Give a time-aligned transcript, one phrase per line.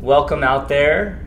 [0.00, 1.20] welcome out there.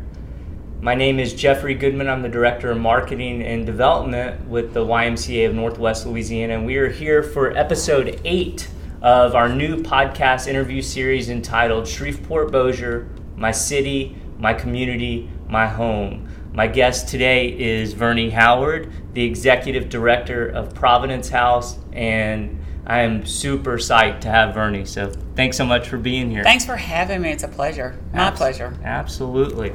[0.82, 2.10] My name is Jeffrey Goodman.
[2.10, 6.78] I'm the Director of Marketing and Development with the YMCA of Northwest Louisiana, and we
[6.78, 8.68] are here for episode eight
[9.04, 16.28] of our new podcast interview series entitled Shreveport Bossier My City, My Community, My Home.
[16.52, 23.26] My guest today is Verni Howard, the Executive Director of Providence House, and I am
[23.26, 24.88] super psyched to have Verni.
[24.88, 26.44] So thanks so much for being here.
[26.44, 27.32] Thanks for having me.
[27.32, 27.98] It's a pleasure.
[28.14, 28.78] My Abs- pleasure.
[28.84, 29.72] Absolutely.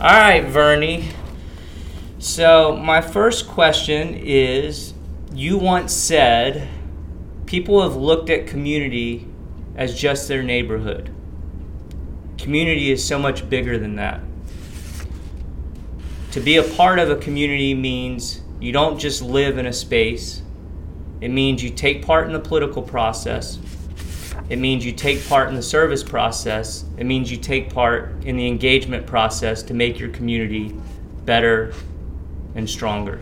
[0.00, 1.12] All right, Verni.
[2.18, 4.92] So, my first question is
[5.32, 6.68] you once said
[7.46, 9.26] people have looked at community
[9.74, 11.10] as just their neighborhood.
[12.36, 14.20] Community is so much bigger than that.
[16.32, 20.42] To be a part of a community means you don't just live in a space,
[21.20, 23.58] it means you take part in the political process,
[24.50, 26.84] it means you take part in the service process.
[26.98, 30.74] It means you take part in the engagement process to make your community
[31.24, 31.72] better
[32.56, 33.20] and stronger.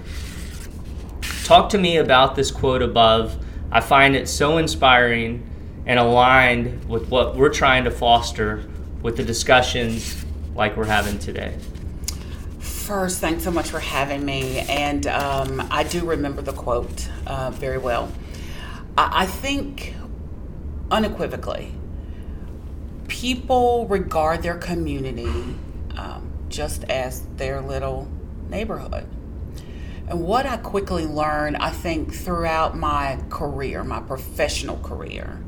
[1.44, 3.36] Talk to me about this quote above.
[3.70, 5.46] I find it so inspiring
[5.84, 8.64] and aligned with what we're trying to foster
[9.02, 11.58] with the discussions like we're having today.
[12.88, 14.60] First, thanks so much for having me.
[14.60, 18.10] And um, I do remember the quote uh, very well.
[18.96, 19.92] I, I think
[20.90, 21.74] unequivocally,
[23.06, 25.26] people regard their community
[25.98, 28.08] um, just as their little
[28.48, 29.06] neighborhood.
[30.08, 35.38] And what I quickly learned, I think, throughout my career, my professional career,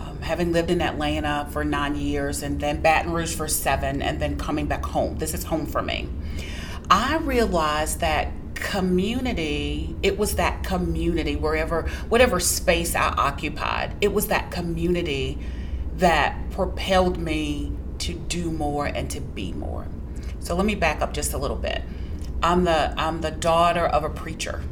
[0.00, 4.18] um, having lived in Atlanta for nine years and then Baton Rouge for seven, and
[4.18, 6.08] then coming back home, this is home for me.
[6.92, 14.28] I realized that community it was that community wherever whatever space i occupied it was
[14.28, 15.36] that community
[15.96, 19.86] that propelled me to do more and to be more.
[20.40, 21.82] So let me back up just a little bit.
[22.42, 24.62] I'm the i'm the daughter of a preacher.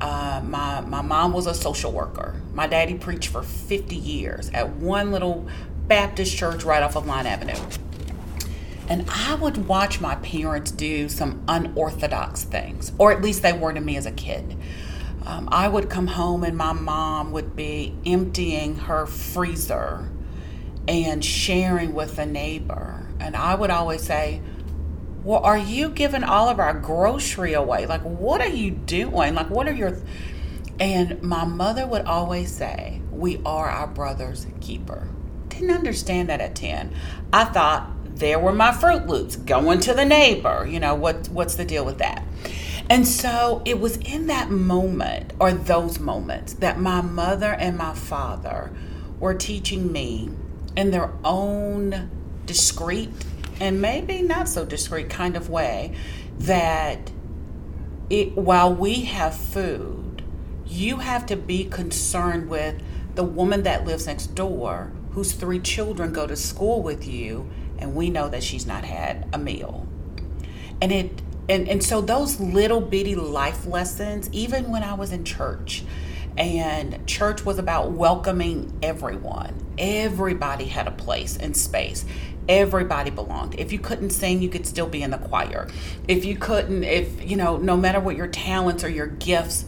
[0.00, 2.40] Uh, my, my mom was a social worker.
[2.52, 5.46] My daddy preached for 50 years at one little
[5.88, 7.56] baptist church right off of line avenue
[8.88, 13.72] and I would watch my parents do some unorthodox things, or at least they were
[13.72, 14.56] to me as a kid.
[15.26, 20.10] Um, I would come home and my mom would be emptying her freezer
[20.86, 23.08] and sharing with a neighbor.
[23.18, 24.42] And I would always say,
[25.22, 27.86] Well, are you giving all of our grocery away?
[27.86, 29.34] Like, what are you doing?
[29.34, 29.98] Like, what are your.
[30.78, 35.08] And my mother would always say, We are our brother's keeper.
[35.48, 36.92] Didn't understand that at 10.
[37.32, 40.66] I thought there were my Fruit Loops going to the neighbor.
[40.68, 42.24] You know, what what's the deal with that?
[42.88, 47.94] And so it was in that moment or those moments that my mother and my
[47.94, 48.70] father
[49.18, 50.30] were teaching me
[50.76, 52.10] in their own
[52.44, 53.10] discreet
[53.60, 55.96] and maybe not so discreet kind of way
[56.38, 57.10] that
[58.10, 60.22] it while we have food,
[60.66, 62.82] you have to be concerned with
[63.14, 67.48] the woman that lives next door whose three children go to school with you
[67.78, 69.86] and we know that she's not had a meal.
[70.80, 75.24] And it and, and so those little bitty life lessons, even when I was in
[75.24, 75.84] church,
[76.36, 79.54] and church was about welcoming everyone.
[79.78, 82.04] Everybody had a place and space.
[82.48, 83.54] Everybody belonged.
[83.58, 85.68] If you couldn't sing, you could still be in the choir.
[86.08, 89.64] If you couldn't, if you know, no matter what your talents or your gifts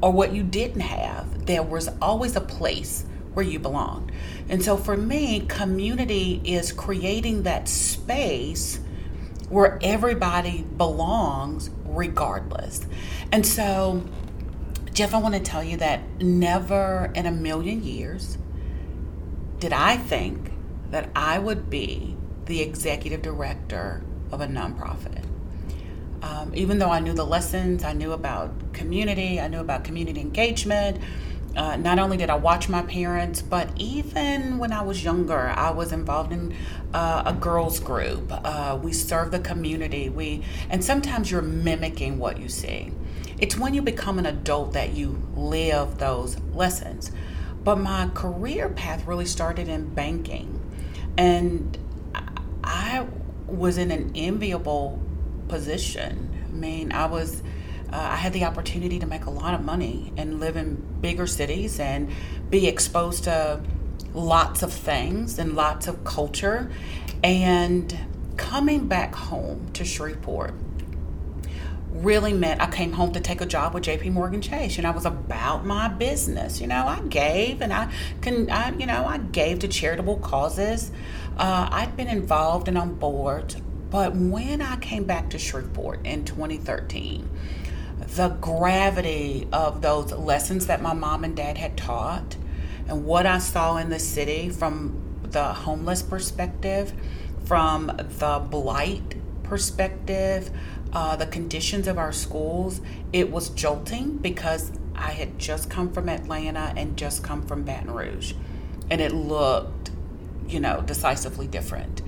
[0.00, 4.10] or what you didn't have, there was always a place where you belong.
[4.48, 8.80] And so for me, community is creating that space
[9.48, 12.86] where everybody belongs regardless.
[13.32, 14.04] And so,
[14.92, 18.38] Jeff, I want to tell you that never in a million years
[19.58, 20.52] did I think
[20.90, 22.16] that I would be
[22.46, 24.02] the executive director
[24.32, 25.24] of a nonprofit.
[26.22, 30.20] Um, even though I knew the lessons, I knew about community, I knew about community
[30.20, 30.98] engagement,
[31.56, 35.70] uh, not only did I watch my parents, but even when I was younger, I
[35.70, 36.54] was involved in
[36.94, 38.30] uh, a girls group.
[38.30, 40.08] Uh, we serve the community.
[40.08, 42.92] We and sometimes you're mimicking what you see.
[43.38, 47.10] It's when you become an adult that you live those lessons.
[47.64, 50.60] But my career path really started in banking,
[51.18, 51.76] and
[52.62, 53.06] I
[53.46, 55.00] was in an enviable
[55.48, 56.30] position.
[56.48, 57.42] I mean, I was
[57.92, 61.26] uh, I had the opportunity to make a lot of money and live in bigger
[61.26, 62.10] cities and
[62.48, 63.62] be exposed to
[64.14, 66.70] lots of things and lots of culture.
[67.22, 67.96] And
[68.36, 70.54] coming back home to Shreveport
[71.92, 74.78] really meant I came home to take a job with JP Morgan Chase.
[74.78, 76.60] and I was about my business.
[76.60, 80.90] You know, I gave and I can I you know, I gave to charitable causes.
[81.36, 83.56] Uh, I'd been involved and on board,
[83.90, 87.28] but when I came back to Shreveport in 2013,
[88.16, 92.36] the gravity of those lessons that my mom and dad had taught
[92.90, 96.92] and what I saw in the city from the homeless perspective,
[97.44, 99.14] from the blight
[99.44, 100.50] perspective,
[100.92, 102.80] uh, the conditions of our schools,
[103.12, 107.92] it was jolting because I had just come from Atlanta and just come from Baton
[107.92, 108.34] Rouge.
[108.90, 109.92] And it looked,
[110.48, 112.02] you know, decisively different.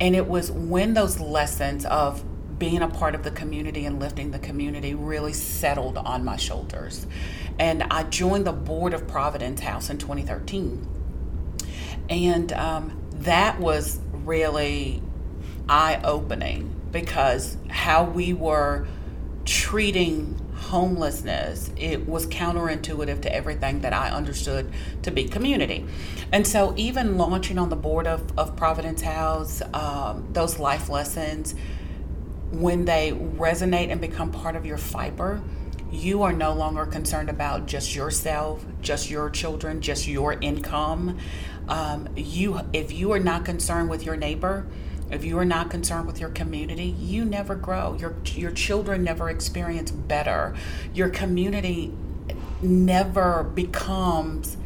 [0.00, 2.24] And it was when those lessons of
[2.60, 7.06] being a part of the community and lifting the community really settled on my shoulders.
[7.58, 10.86] And I joined the board of Providence House in 2013.
[12.10, 15.02] And um, that was really
[15.68, 18.86] eye opening because how we were
[19.44, 24.70] treating homelessness it was counterintuitive to everything that i understood
[25.02, 25.86] to be community
[26.32, 31.54] and so even launching on the board of, of providence house um, those life lessons
[32.50, 35.40] when they resonate and become part of your fiber,
[35.90, 41.18] you are no longer concerned about just yourself, just your children, just your income.
[41.68, 44.66] Um, you, if you are not concerned with your neighbor,
[45.10, 47.94] if you are not concerned with your community, you never grow.
[47.94, 50.54] Your your children never experience better.
[50.94, 51.92] Your community
[52.62, 54.56] never becomes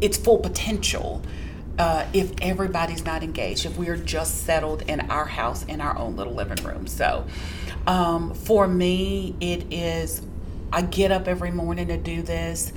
[0.00, 1.22] its full potential
[1.78, 5.96] uh, if everybody's not engaged, if we are just settled in our house in our
[5.98, 6.86] own little living room.
[6.86, 7.26] So,
[7.86, 10.22] um, for me, it is,
[10.72, 12.72] I get up every morning to do this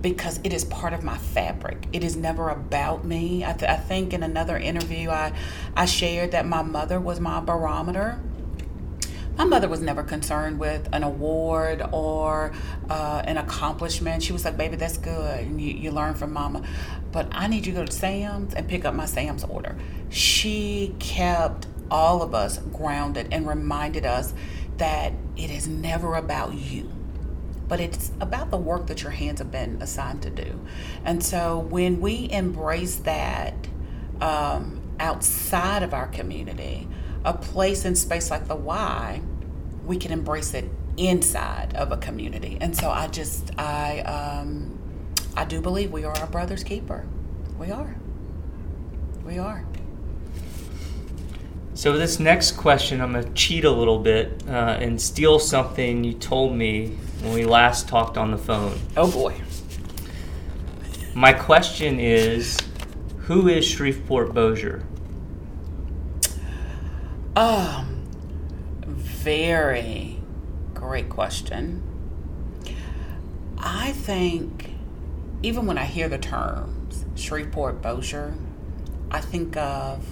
[0.00, 1.86] because it is part of my fabric.
[1.92, 3.44] It is never about me.
[3.44, 5.32] I, th- I think in another interview, I,
[5.74, 8.20] I shared that my mother was my barometer
[9.36, 12.52] my mother was never concerned with an award or
[12.88, 14.22] uh, an accomplishment.
[14.22, 15.40] She was like, baby, that's good.
[15.40, 16.62] And you, you learn from mama.
[17.10, 19.76] But I need you to go to Sam's and pick up my Sam's order.
[20.08, 24.34] She kept all of us grounded and reminded us
[24.78, 26.90] that it is never about you
[27.68, 30.60] but it's about the work that your hands have been assigned to do.
[31.04, 33.54] And so when we embrace that
[34.20, 36.86] um, outside of our community,
[37.24, 39.20] a place and space like the Y,
[39.84, 42.58] we can embrace it inside of a community.
[42.60, 44.78] And so I just I um,
[45.36, 47.06] I do believe we are our brother's keeper.
[47.58, 47.96] We are.
[49.24, 49.64] We are.
[51.74, 56.12] So this next question, I'm gonna cheat a little bit uh, and steal something you
[56.14, 58.78] told me when we last talked on the phone.
[58.96, 59.34] Oh boy.
[61.14, 62.56] My question is,
[63.18, 64.84] who is Shreveport Bossier?
[67.36, 68.04] Um,
[68.86, 70.20] very
[70.72, 71.82] great question.
[73.58, 74.70] I think
[75.42, 78.34] even when I hear the terms Shreveport Bossier,
[79.10, 80.06] I think of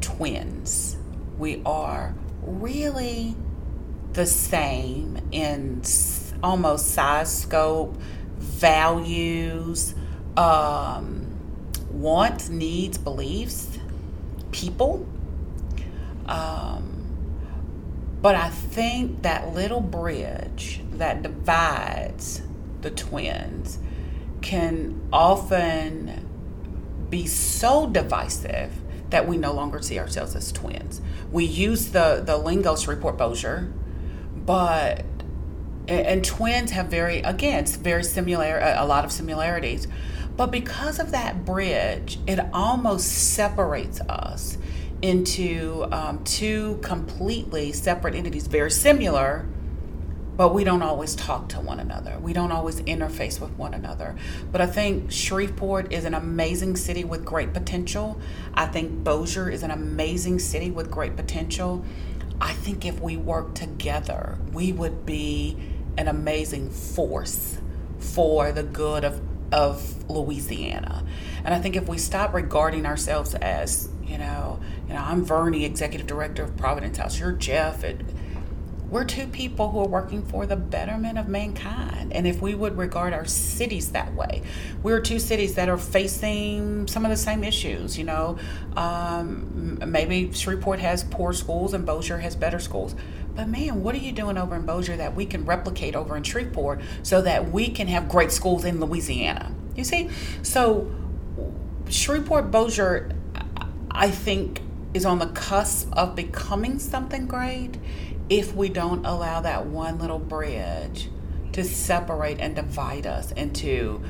[0.00, 0.96] twins.
[1.36, 3.36] We are really
[4.14, 5.82] the same in
[6.42, 7.94] almost size, scope,
[8.38, 9.94] values,
[10.38, 11.26] um,
[11.90, 13.73] wants, needs, beliefs
[14.54, 15.06] people.
[16.26, 16.94] Um,
[18.22, 22.40] but I think that little bridge that divides
[22.80, 23.78] the twins
[24.40, 26.26] can often
[27.10, 28.72] be so divisive
[29.10, 31.00] that we no longer see ourselves as twins.
[31.30, 33.70] We use the, the lingo Shreveport Bossier,
[34.36, 35.04] but
[35.86, 39.86] and, and twins have very again very similar a lot of similarities
[40.36, 44.58] but because of that bridge, it almost separates us
[45.02, 49.46] into um, two completely separate entities, very similar,
[50.36, 52.18] but we don't always talk to one another.
[52.18, 54.16] We don't always interface with one another.
[54.50, 58.20] But I think Shreveport is an amazing city with great potential.
[58.54, 61.84] I think Bossier is an amazing city with great potential.
[62.40, 65.56] I think if we work together, we would be
[65.96, 67.58] an amazing force
[67.98, 69.20] for the good of
[69.54, 71.06] of Louisiana.
[71.44, 74.58] And I think if we stop regarding ourselves as, you know,
[74.88, 78.00] you know, I'm Verni, executive director of Providence House, you're Jeff, it,
[78.94, 82.12] we're two people who are working for the betterment of mankind.
[82.12, 84.42] And if we would regard our cities that way,
[84.84, 87.98] we're two cities that are facing some of the same issues.
[87.98, 88.38] You know,
[88.76, 92.94] um, maybe Shreveport has poor schools and Bossier has better schools.
[93.34, 96.22] But man, what are you doing over in Bossier that we can replicate over in
[96.22, 99.52] Shreveport so that we can have great schools in Louisiana?
[99.74, 100.08] You see?
[100.42, 100.88] So
[101.88, 103.10] Shreveport Bossier,
[103.90, 104.60] I think,
[104.94, 107.76] is on the cusp of becoming something great
[108.28, 111.08] if we don't allow that one little bridge
[111.52, 114.02] to separate and divide us into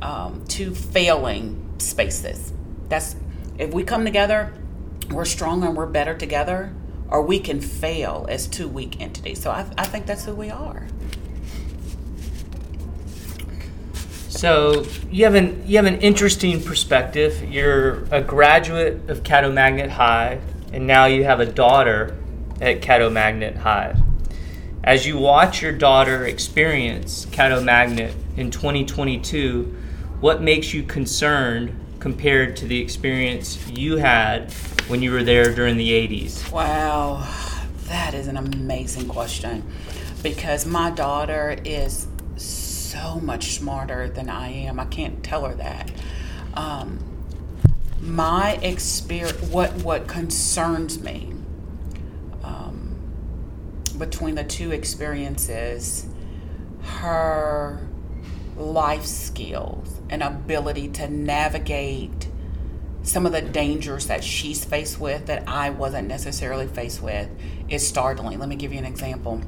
[0.00, 2.52] um, two failing spaces
[2.88, 3.16] That's
[3.58, 4.52] if we come together,
[5.10, 6.72] we're stronger and we're better together,
[7.08, 9.42] or we can fail as two weak entities.
[9.42, 10.86] So I, I think that's who we are.
[14.28, 17.42] So you have an you have an interesting perspective.
[17.50, 20.40] You're a graduate of Caddo Magnet High,
[20.72, 22.16] and now you have a daughter
[22.62, 24.00] at Caddo Magnet High.
[24.84, 29.76] As you watch your daughter experience Caddo Magnet in 2022,
[30.20, 34.52] what makes you concerned compared to the experience you had
[34.86, 36.50] when you were there during the 80s?
[36.52, 37.28] Wow,
[37.86, 39.64] that is an amazing question
[40.22, 44.78] because my daughter is so much smarter than I am.
[44.78, 45.90] I can't tell her that.
[46.54, 47.00] Um,
[48.00, 51.32] my experience, what what concerns me
[54.02, 56.06] between the two experiences,
[56.82, 57.88] her
[58.56, 62.26] life skills and ability to navigate
[63.04, 67.28] some of the dangers that she's faced with that I wasn't necessarily faced with
[67.68, 68.40] is startling.
[68.40, 69.40] Let me give you an example.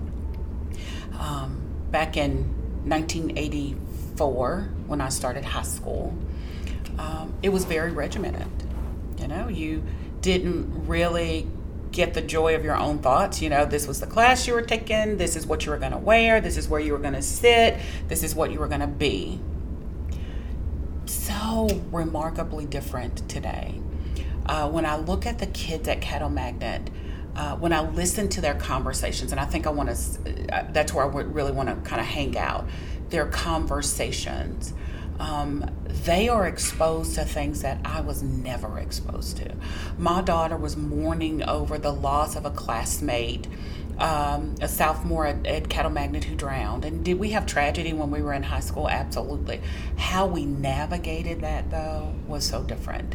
[1.18, 2.44] Um, back in
[2.88, 6.16] 1984, when I started high school,
[6.98, 8.46] um, it was very regimented.
[9.18, 9.82] You know, you
[10.20, 11.48] didn't really
[11.94, 13.40] get the joy of your own thoughts.
[13.40, 15.92] You know, this was the class you were taking, this is what you were going
[15.92, 18.68] to wear, this is where you were going to sit, this is what you were
[18.68, 19.40] going to be.
[21.06, 23.80] So remarkably different today.
[24.46, 26.90] Uh, when I look at the kids at Caddo Magnet,
[27.36, 30.92] uh, when I listen to their conversations, and I think I want to, uh, that's
[30.92, 32.68] where I would really want to kind of hang out,
[33.08, 34.74] their conversations
[35.18, 39.54] um, they are exposed to things that I was never exposed to.
[39.98, 43.46] My daughter was mourning over the loss of a classmate,
[43.98, 46.84] um, a sophomore at, at Caddo Magnet who drowned.
[46.84, 48.88] And did we have tragedy when we were in high school?
[48.88, 49.60] Absolutely.
[49.96, 53.14] How we navigated that, though, was so different.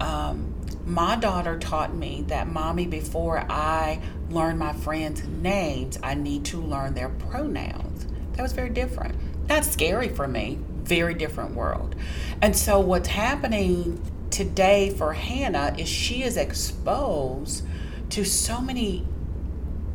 [0.00, 0.54] Um,
[0.86, 6.60] my daughter taught me that, mommy, before I learn my friends' names, I need to
[6.60, 8.06] learn their pronouns.
[8.32, 9.14] That was very different.
[9.48, 11.94] Not scary for me, very different world.
[12.40, 14.00] And so, what's happening
[14.30, 17.64] today for Hannah is she is exposed
[18.10, 19.06] to so many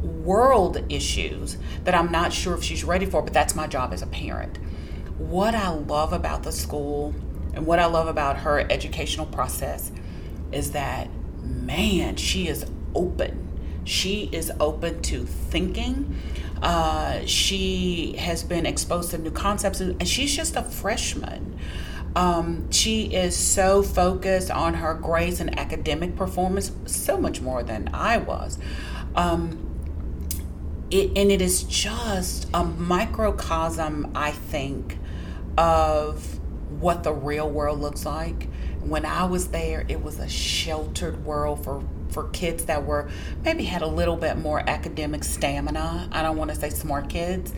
[0.02, 4.02] world issues that I'm not sure if she's ready for, but that's my job as
[4.02, 4.58] a parent.
[5.18, 7.14] What I love about the school
[7.54, 9.92] and what I love about her educational process
[10.52, 11.10] is that,
[11.42, 12.66] man, she is
[12.96, 13.48] open.
[13.84, 16.16] She is open to thinking.
[16.62, 21.58] Uh, she has been exposed to new concepts, and she's just a freshman.
[22.16, 27.90] Um, she is so focused on her grades and academic performance, so much more than
[27.94, 28.58] I was.
[29.16, 29.66] Um,
[30.92, 34.98] it, and it is just a microcosm, I think,
[35.58, 36.40] of
[36.80, 38.50] what the real world looks like.
[38.82, 41.84] When I was there, it was a sheltered world for
[42.20, 43.10] for kids that were
[43.46, 46.10] maybe had a little bit more academic stamina.
[46.12, 47.54] I don't want to say smart kids.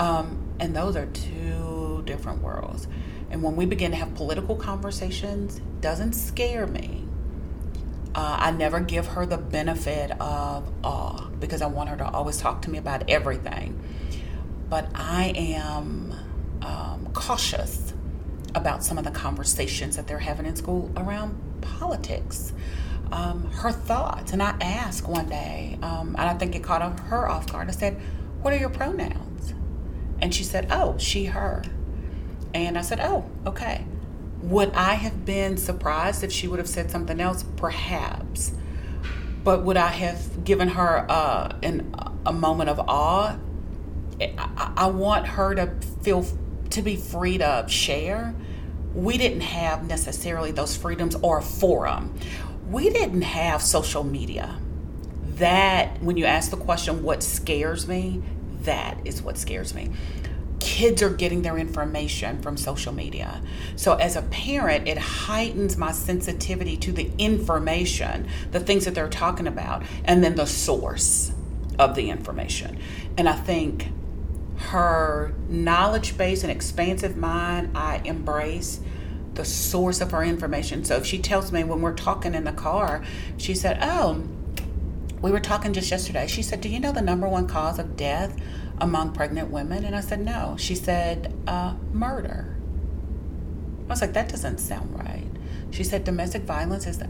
[0.00, 2.88] Um, and those are two different worlds.
[3.30, 7.04] And when we begin to have political conversations, doesn't scare me.
[8.12, 12.38] Uh, I never give her the benefit of awe because I want her to always
[12.38, 13.80] talk to me about everything.
[14.68, 16.12] But I am
[16.62, 17.94] um, cautious
[18.56, 22.52] about some of the conversations that they're having in school around politics
[23.12, 24.32] um, her thoughts.
[24.32, 27.68] And I asked one day, um, and I think it caught her off guard.
[27.68, 28.00] I said,
[28.42, 29.54] What are your pronouns?
[30.20, 31.62] And she said, Oh, she, her.
[32.54, 33.84] And I said, Oh, okay.
[34.42, 37.44] Would I have been surprised if she would have said something else?
[37.56, 38.52] Perhaps.
[39.44, 43.36] But would I have given her uh, an, a moment of awe?
[44.20, 46.26] I, I want her to feel
[46.70, 48.34] to be free to share.
[48.94, 52.14] We didn't have necessarily those freedoms or a forum
[52.70, 54.58] we didn't have social media.
[55.36, 58.22] That, when you ask the question, what scares me,
[58.62, 59.90] that is what scares me.
[60.60, 63.42] Kids are getting their information from social media.
[63.76, 69.08] So, as a parent, it heightens my sensitivity to the information, the things that they're
[69.08, 71.32] talking about, and then the source
[71.78, 72.78] of the information.
[73.16, 73.88] And I think
[74.56, 78.80] her knowledge base and expansive mind, I embrace
[79.40, 80.84] the source of her information.
[80.84, 83.02] So if she tells me when we're talking in the car,
[83.38, 84.22] she said, Oh,
[85.22, 86.26] we were talking just yesterday.
[86.26, 88.38] She said, Do you know the number one cause of death
[88.78, 89.86] among pregnant women?
[89.86, 90.56] And I said, No.
[90.58, 92.54] She said, uh, Murder.
[93.86, 95.30] I was like, That doesn't sound right.
[95.70, 97.08] She said, Domestic violence is that.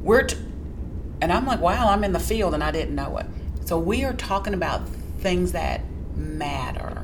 [0.00, 0.38] We're, t-.
[1.20, 3.26] and I'm like, Wow, I'm in the field and I didn't know it.
[3.66, 5.82] So we are talking about things that
[6.16, 6.99] matter.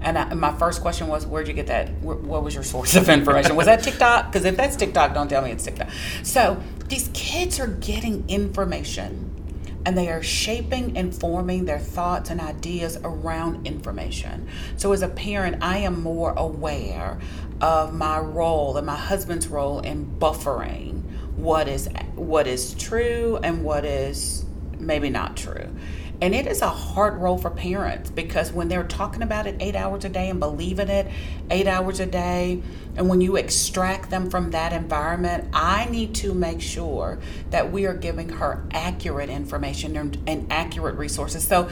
[0.00, 1.90] And I, my first question was, where'd you get that?
[2.00, 3.56] What was your source of information?
[3.56, 4.30] Was that TikTok?
[4.30, 5.88] Because if that's TikTok, don't tell me it's TikTok.
[6.22, 9.34] So these kids are getting information
[9.84, 14.48] and they are shaping and forming their thoughts and ideas around information.
[14.76, 17.18] So, as a parent, I am more aware
[17.60, 21.02] of my role and my husband's role in buffering
[21.36, 24.44] what is what is true and what is
[24.78, 25.68] maybe not true.
[26.20, 29.76] And it is a hard role for parents because when they're talking about it eight
[29.76, 31.06] hours a day and believing it
[31.48, 32.60] eight hours a day,
[32.96, 37.20] and when you extract them from that environment, I need to make sure
[37.50, 41.46] that we are giving her accurate information and, and accurate resources.
[41.46, 41.70] So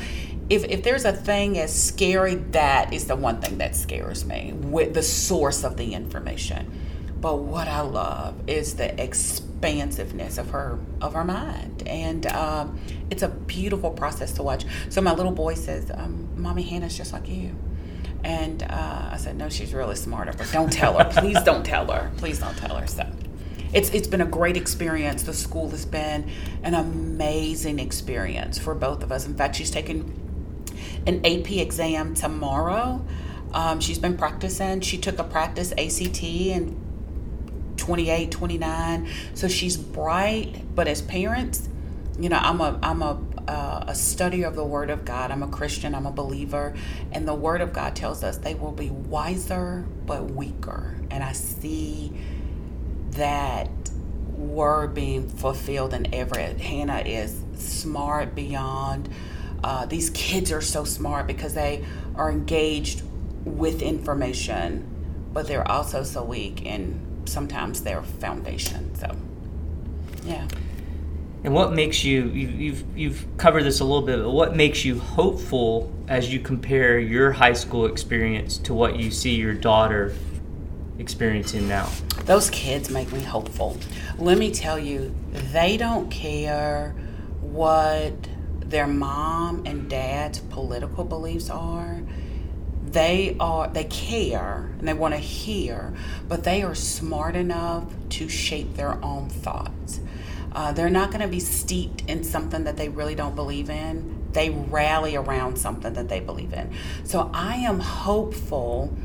[0.49, 4.53] if, if there's a thing as scary, that is the one thing that scares me
[4.53, 6.73] with the source of the information.
[7.27, 12.79] But what I love is the expansiveness of her of her mind, and um,
[13.11, 14.65] it's a beautiful process to watch.
[14.91, 17.57] So my little boy says, um, "Mommy Hannah's just like you,"
[18.23, 21.05] and uh, I said, "No, she's really smarter, but don't tell her.
[21.21, 22.13] Please don't tell her.
[22.17, 23.05] Please don't tell her." So
[23.73, 25.25] it's it's been a great experience.
[25.25, 26.31] The school has been
[26.63, 29.27] an amazing experience for both of us.
[29.27, 30.15] In fact, she's taking
[31.09, 33.05] an AP exam tomorrow.
[33.53, 34.81] Um, she's been practicing.
[34.81, 36.86] She took a practice ACT and
[37.87, 39.09] 28, 29.
[39.35, 41.69] So she's bright, but as parents,
[42.19, 45.31] you know, I'm a I'm a uh, a study of the Word of God.
[45.31, 45.95] I'm a Christian.
[45.95, 46.75] I'm a believer,
[47.13, 50.97] and the Word of God tells us they will be wiser but weaker.
[51.13, 52.13] And I see
[53.11, 53.71] that
[54.31, 56.61] word being fulfilled in Everett.
[56.61, 59.09] Hannah is smart beyond.
[59.63, 61.85] Uh, these kids are so smart because they
[62.17, 63.03] are engaged
[63.45, 68.95] with information, but they're also so weak in sometimes their foundation.
[68.95, 69.15] So,
[70.25, 70.47] yeah.
[71.45, 74.85] And what makes you you've, you've you've covered this a little bit, but what makes
[74.85, 80.15] you hopeful as you compare your high school experience to what you see your daughter
[80.99, 81.89] experiencing now?
[82.25, 83.77] Those kids make me hopeful.
[84.19, 85.15] Let me tell you,
[85.53, 86.97] they don't care
[87.41, 88.15] what
[88.59, 92.01] their mom and dad's political beliefs are
[92.97, 95.93] they are they care and they want to hear
[96.27, 100.01] but they are smart enough to shape their own thoughts.
[100.53, 104.25] Uh, they're not going to be steeped in something that they really don't believe in.
[104.33, 106.73] They rally around something that they believe in.
[107.05, 108.97] So i am hopeful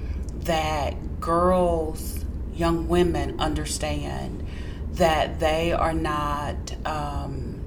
[0.46, 2.24] that girls
[2.54, 4.48] young women understand
[4.94, 7.60] that they are not um,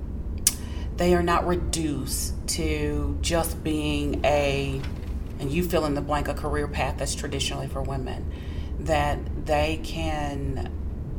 [0.96, 4.80] they are not reduced to just being a
[5.38, 8.30] and you fill in the blank a career path that's traditionally for women,
[8.80, 10.70] that they can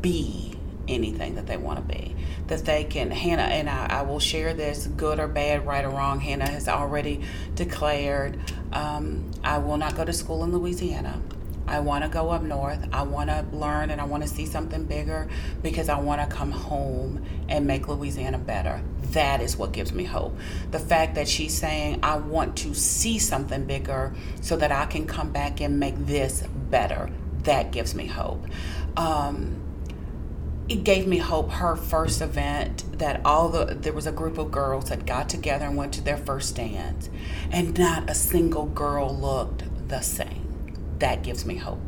[0.02, 0.56] be
[0.88, 2.16] anything that they want to be.
[2.48, 5.90] That they can, Hannah, and I, I will share this good or bad, right or
[5.90, 6.20] wrong.
[6.20, 7.22] Hannah has already
[7.56, 8.40] declared,
[8.72, 11.22] um, I will not go to school in Louisiana.
[11.68, 12.88] I want to go up north.
[12.94, 15.28] I want to learn and I want to see something bigger
[15.64, 18.84] because I want to come home and make Louisiana better.
[19.16, 20.38] That is what gives me hope.
[20.72, 25.08] The fact that she's saying, I want to see something bigger so that I can
[25.08, 27.10] come back and make this better.
[27.44, 28.46] That gives me hope.
[28.98, 29.62] Um,
[30.68, 34.52] it gave me hope her first event that all the there was a group of
[34.52, 37.10] girls that got together and went to their first dance
[37.52, 40.46] and not a single girl looked the same
[41.00, 41.85] that gives me hope.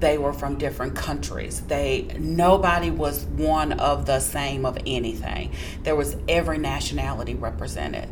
[0.00, 1.60] They were from different countries.
[1.62, 5.52] They nobody was one of the same of anything.
[5.82, 8.08] There was every nationality represented.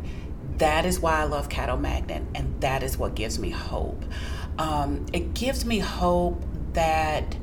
[0.57, 4.03] That is why I love Caddo Magnet, and that is what gives me hope.
[4.57, 7.37] Um, it gives me hope that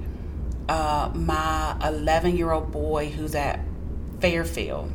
[0.69, 3.61] uh, my 11 year old boy who's at
[4.21, 4.93] Fairfield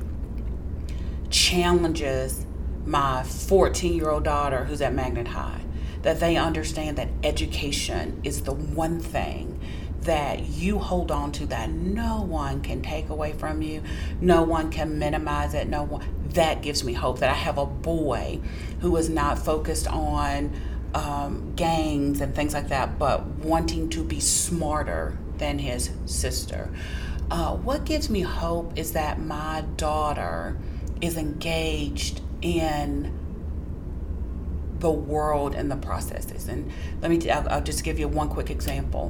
[1.30, 2.46] challenges
[2.86, 5.62] my 14 year old daughter who's at Magnet High
[6.02, 9.60] that they understand that education is the one thing
[10.02, 13.84] that you hold on to that no one can take away from you,
[14.22, 16.08] no one can minimize it, no one.
[16.30, 18.40] That gives me hope that I have a boy
[18.80, 20.54] who is not focused on
[20.94, 26.70] um, gangs and things like that, but wanting to be smarter than his sister.
[27.30, 30.58] Uh, what gives me hope is that my daughter
[31.02, 33.19] is engaged in
[34.80, 36.48] the world and the processes.
[36.48, 39.10] And let me, I'll, I'll just give you one quick example.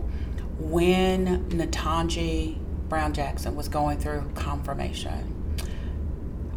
[0.58, 2.58] When Ketanji
[2.90, 5.36] Brown Jackson was going through confirmation,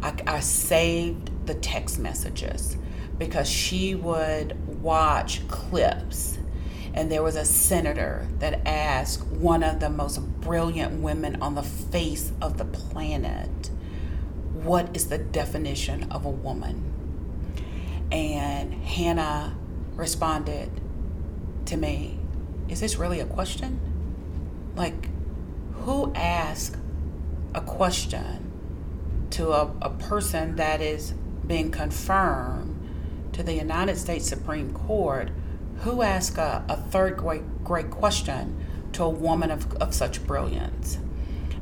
[0.01, 2.77] I, I saved the text messages
[3.17, 6.39] because she would watch clips
[6.93, 11.63] and there was a senator that asked one of the most brilliant women on the
[11.63, 13.71] face of the planet,
[14.53, 16.92] What is the definition of a woman?
[18.13, 19.57] And Hannah
[19.95, 20.69] responded,
[21.65, 22.19] to me,
[22.69, 23.79] is this really a question?
[24.75, 25.09] Like,
[25.73, 26.77] who asks
[27.55, 28.51] a question
[29.31, 31.13] to a, a person that is
[31.47, 32.79] being confirmed
[33.33, 35.31] to the United States Supreme Court?
[35.79, 40.99] Who asks a, a third great, grade question to a woman of, of such brilliance?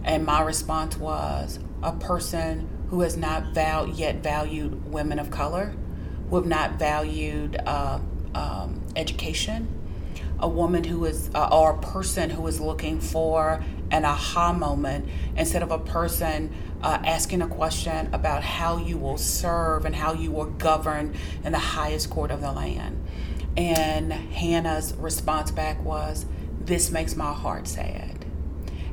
[0.03, 5.75] And my response was a person who has not val- yet valued women of color,
[6.31, 7.99] who have not valued uh,
[8.33, 9.67] um, education,
[10.39, 15.09] a woman who is, uh, or a person who is looking for an aha moment
[15.35, 16.49] instead of a person
[16.81, 21.13] uh, asking a question about how you will serve and how you will govern
[21.43, 23.05] in the highest court of the land.
[23.57, 26.25] And Hannah's response back was,
[26.61, 28.20] This makes my heart sad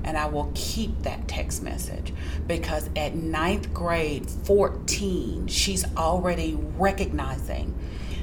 [0.08, 2.14] and I will keep that text message
[2.46, 7.74] because at ninth grade, 14, she's already recognizing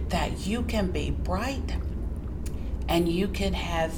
[0.10, 1.76] that you can be bright
[2.90, 3.94] and you can have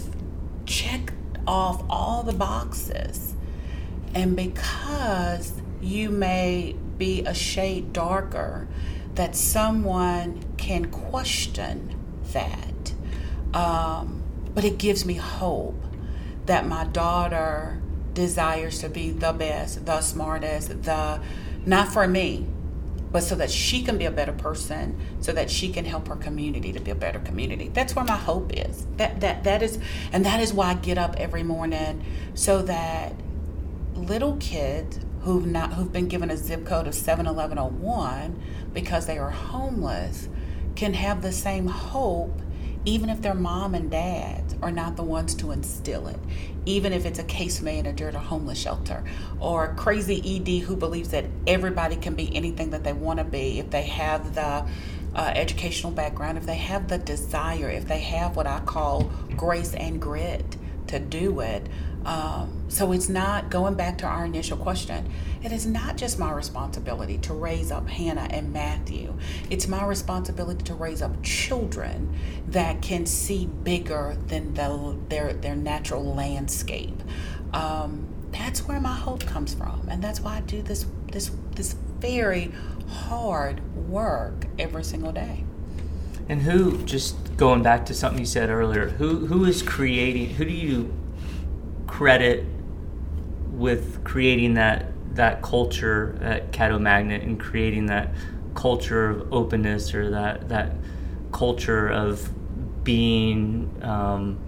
[0.66, 1.14] checked
[1.48, 3.36] off all the boxes.
[4.14, 8.68] And because you may be a shade darker,
[9.16, 11.98] that someone can question
[12.34, 12.94] that.
[13.54, 14.24] Um,
[14.54, 15.87] but it gives me hope
[16.48, 17.80] that my daughter
[18.14, 21.22] desires to be the best, the smartest, the
[21.66, 22.48] not for me,
[23.12, 26.16] but so that she can be a better person, so that she can help her
[26.16, 27.70] community to be a better community.
[27.70, 28.86] That's where my hope is.
[28.98, 29.80] That that that is
[30.12, 33.14] and that is why I get up every morning so that
[33.96, 38.42] little kids who've not who've been given a zip code of 71101
[38.74, 40.30] because they are homeless
[40.76, 42.40] can have the same hope
[42.88, 46.18] even if their mom and dad are not the ones to instill it,
[46.66, 49.04] even if it's a case manager at a homeless shelter
[49.42, 53.26] or a crazy ED who believes that everybody can be anything that they want to
[53.26, 54.66] be if they have the
[55.16, 59.74] uh, educational background, if they have the desire, if they have what I call grace
[59.74, 60.56] and grit
[60.88, 61.68] to do it.
[62.08, 65.12] Um, so it's not going back to our initial question.
[65.44, 69.14] It is not just my responsibility to raise up Hannah and Matthew.
[69.50, 72.18] It's my responsibility to raise up children
[72.48, 77.04] that can see bigger than the, their their natural landscape.
[77.52, 81.74] Um, that's where my hope comes from, and that's why I do this this this
[82.00, 82.54] very
[82.88, 85.44] hard work every single day.
[86.30, 90.36] And who, just going back to something you said earlier, who who is creating?
[90.36, 90.94] Who do you
[91.88, 92.46] credit
[93.52, 98.14] with creating that that culture at Caddo Magnet and creating that
[98.54, 100.74] culture of openness or that that
[101.32, 102.30] culture of
[102.84, 104.40] being um,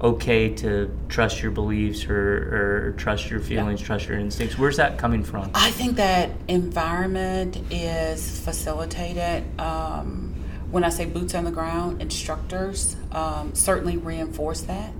[0.00, 3.86] okay to trust your beliefs or, or trust your feelings, yeah.
[3.86, 4.58] trust your instincts.
[4.58, 5.50] Where's that coming from?
[5.54, 9.44] I think that environment is facilitated.
[9.60, 10.34] Um,
[10.70, 14.92] when I say boots on the ground, instructors um, certainly reinforce that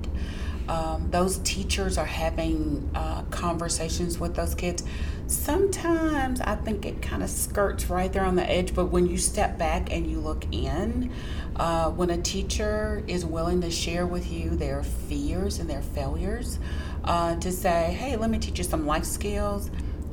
[0.69, 4.85] um, those teachers are having uh, conversations with those kids,
[5.27, 8.75] sometimes I think it kind of skirts right there on the edge.
[8.75, 11.11] But when you step back and you look in,
[11.57, 16.59] uh, when a teacher is willing to share with you their fears and their failures,
[17.05, 19.71] uh, to say, hey, let me teach you some life skills.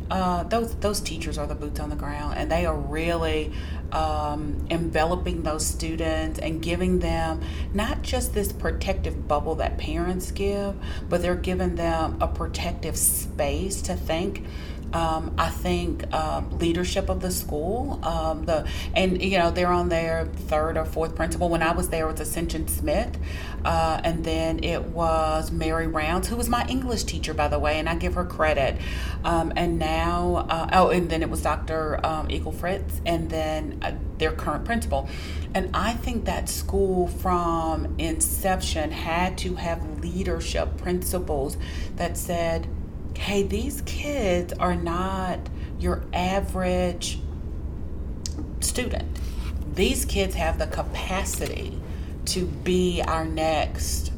[0.09, 3.51] Uh, those those teachers are the boots on the ground, and they are really
[3.91, 7.41] um, enveloping those students and giving them
[7.73, 10.75] not just this protective bubble that parents give,
[11.09, 14.43] but they're giving them a protective space to think.
[14.93, 19.89] Um, I think um, leadership of the school, um, the and you know they're on
[19.89, 21.49] their third or fourth principal.
[21.49, 23.17] When I was there, it was Ascension Smith,
[23.65, 27.79] uh, and then it was Mary Rounds, who was my English teacher, by the way,
[27.79, 28.77] and I give her credit.
[29.23, 32.05] Um, and now, uh, oh, and then it was Dr.
[32.05, 35.09] Um, Eagle Fritz, and then uh, their current principal.
[35.53, 41.57] And I think that school from inception had to have leadership principles
[41.95, 42.67] that said
[43.17, 45.39] hey, these kids are not
[45.79, 47.19] your average
[48.59, 49.19] student.
[49.73, 51.79] These kids have the capacity
[52.25, 54.11] to be our next,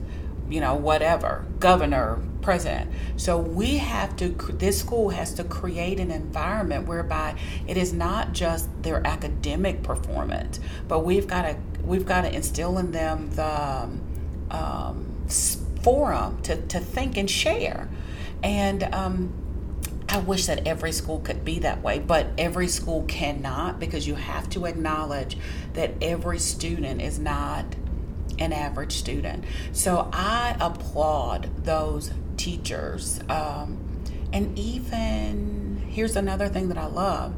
[0.49, 2.89] you know, whatever, governor, president.
[3.17, 7.36] So we have to, this school has to create an environment whereby
[7.67, 12.77] it is not just their academic performance, but we've got to, we've got to instill
[12.77, 13.89] in them the
[14.49, 15.27] um,
[15.81, 17.89] forum to, to think and share.
[18.43, 19.34] And um,
[20.10, 24.15] I wish that every school could be that way, but every school cannot because you
[24.15, 25.38] have to acknowledge
[25.73, 27.65] that every student is not
[28.39, 29.43] an average student.
[29.73, 33.19] So I applaud those teachers.
[33.30, 33.80] Um,
[34.32, 37.34] and even here's another thing that I love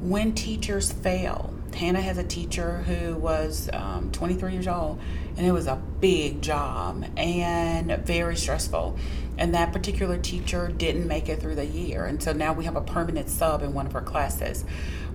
[0.00, 5.00] when teachers fail, Hannah has a teacher who was um, 23 years old,
[5.38, 8.98] and it was a big job and very stressful.
[9.38, 12.06] And that particular teacher didn't make it through the year.
[12.06, 14.64] And so now we have a permanent sub in one of her classes.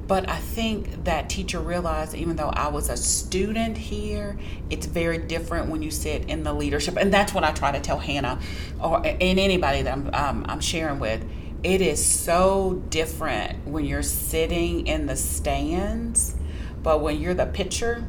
[0.07, 4.37] But I think that teacher realized, even though I was a student here,
[4.69, 6.95] it's very different when you sit in the leadership.
[6.97, 8.39] And that's what I try to tell Hannah
[8.81, 11.21] or and anybody that I'm, um, I'm sharing with.
[11.63, 16.35] It is so different when you're sitting in the stands,
[16.81, 18.05] but when you're the pitcher,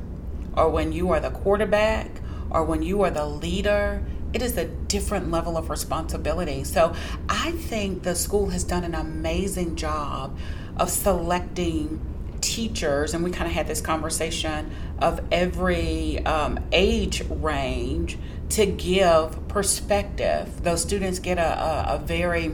[0.57, 2.11] or when you are the quarterback,
[2.51, 6.65] or when you are the leader, it is a different level of responsibility.
[6.65, 6.95] So
[7.29, 10.37] I think the school has done an amazing job
[10.77, 12.01] of selecting
[12.41, 18.19] teachers, and we kind of had this conversation of every um, age range
[18.51, 20.63] to give perspective.
[20.63, 22.53] Those students get a, a, a very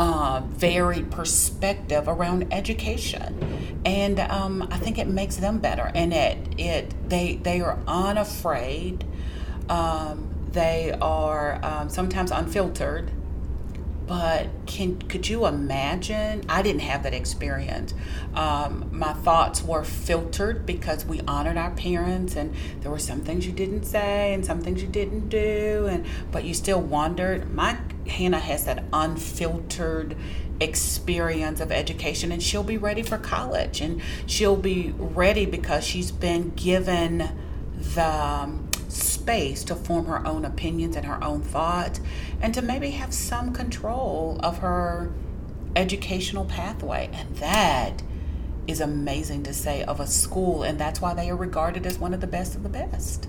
[0.00, 5.92] uh, varied perspective around education, and um, I think it makes them better.
[5.94, 9.04] And it it they they are unafraid.
[9.68, 13.10] Um, they are um, sometimes unfiltered
[14.06, 17.94] but can could you imagine i didn't have that experience
[18.34, 23.46] um, my thoughts were filtered because we honored our parents and there were some things
[23.46, 27.78] you didn't say and some things you didn't do and but you still wondered my
[28.10, 30.16] hannah has that unfiltered
[30.60, 36.10] experience of education and she'll be ready for college and she'll be ready because she's
[36.10, 37.30] been given
[37.94, 42.00] the um, space to form her own opinions and her own thoughts
[42.40, 45.10] and to maybe have some control of her
[45.76, 47.08] educational pathway.
[47.12, 48.02] And that
[48.66, 52.14] is amazing to say of a school, and that's why they are regarded as one
[52.14, 53.28] of the best of the best.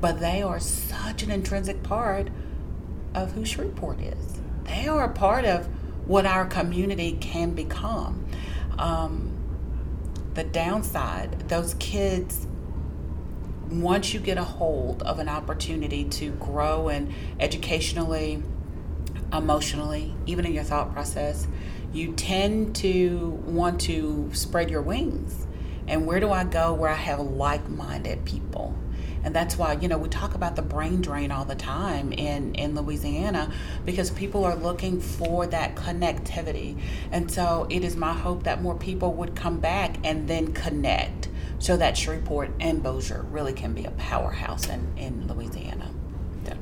[0.00, 2.28] But they are such an intrinsic part
[3.14, 4.40] of who Shreveport is.
[4.64, 5.66] They are a part of
[6.06, 8.26] what our community can become.
[8.78, 9.36] Um,
[10.34, 12.46] the downside, those kids
[13.70, 18.42] once you get a hold of an opportunity to grow and educationally,
[19.32, 21.46] emotionally, even in your thought process,
[21.92, 25.46] you tend to want to spread your wings.
[25.86, 28.76] And where do I go where I have like minded people?
[29.22, 32.54] And that's why, you know, we talk about the brain drain all the time in,
[32.54, 33.52] in Louisiana
[33.84, 36.80] because people are looking for that connectivity.
[37.12, 41.28] And so it is my hope that more people would come back and then connect
[41.58, 45.90] so that Shreveport and Bossier really can be a powerhouse in, in Louisiana.
[46.46, 46.54] Yeah.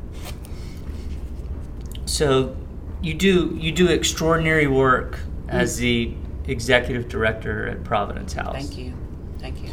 [2.04, 2.56] So
[3.00, 6.14] you do you do extraordinary work as the
[6.46, 8.54] executive director at Providence House.
[8.54, 8.94] Thank you.
[9.38, 9.70] Thank you.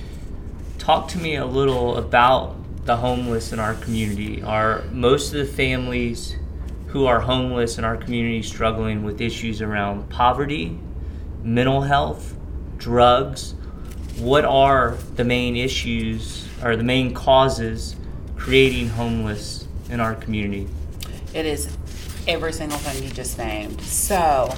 [0.77, 4.41] Talk to me a little about the homeless in our community.
[4.43, 6.35] Are most of the families
[6.87, 10.79] who are homeless in our community struggling with issues around poverty,
[11.43, 12.35] mental health,
[12.77, 13.55] drugs,
[14.17, 17.95] what are the main issues or the main causes
[18.37, 20.69] creating homeless in our community?
[21.33, 21.75] It is
[22.27, 23.81] every single thing you just named.
[23.81, 24.55] So,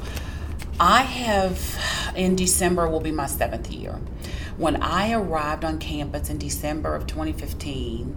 [0.80, 4.00] I have in December will be my seventh year.
[4.58, 8.16] When I arrived on campus in December of 2015,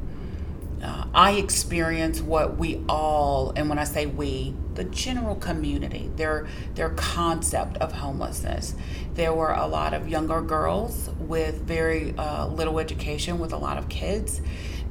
[0.83, 6.49] uh, I experienced what we all, and when I say we, the general community, their
[6.75, 8.75] their concept of homelessness.
[9.13, 13.77] There were a lot of younger girls with very uh, little education, with a lot
[13.77, 14.41] of kids.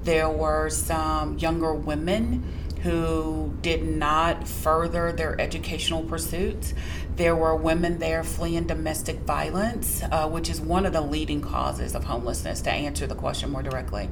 [0.04, 2.44] There were some younger women
[2.84, 6.74] who did not further their educational pursuits.
[7.16, 11.96] There were women there fleeing domestic violence, uh, which is one of the leading causes
[11.96, 14.10] of homelessness, to answer the question more directly.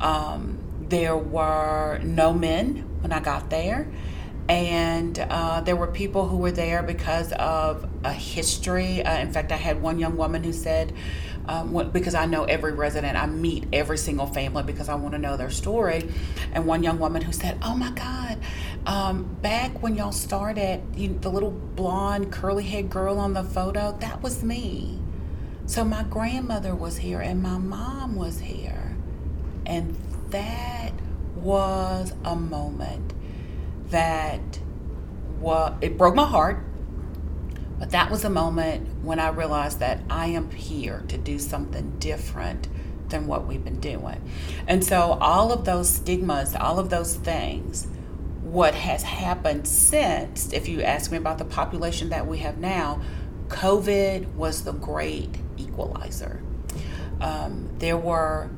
[0.00, 3.88] Um, there were no men when I got there.
[4.48, 9.02] And uh, there were people who were there because of a history.
[9.02, 10.94] Uh, in fact, I had one young woman who said,
[11.48, 15.12] um, what, because I know every resident, I meet every single family because I want
[15.12, 16.12] to know their story.
[16.52, 18.38] And one young woman who said, Oh my God,
[18.86, 23.96] um, back when y'all started, you, the little blonde, curly haired girl on the photo,
[24.00, 24.98] that was me.
[25.64, 28.96] So my grandmother was here and my mom was here.
[29.64, 29.96] And
[30.30, 30.92] that
[31.34, 33.14] was a moment
[33.90, 34.58] that
[35.40, 36.62] was it broke my heart
[37.78, 41.98] but that was a moment when i realized that i am here to do something
[41.98, 42.68] different
[43.08, 44.20] than what we've been doing.
[44.66, 47.86] And so all of those stigmas all of those things
[48.42, 53.00] what has happened since if you ask me about the population that we have now
[53.48, 56.42] covid was the great equalizer.
[57.20, 58.50] Um, there were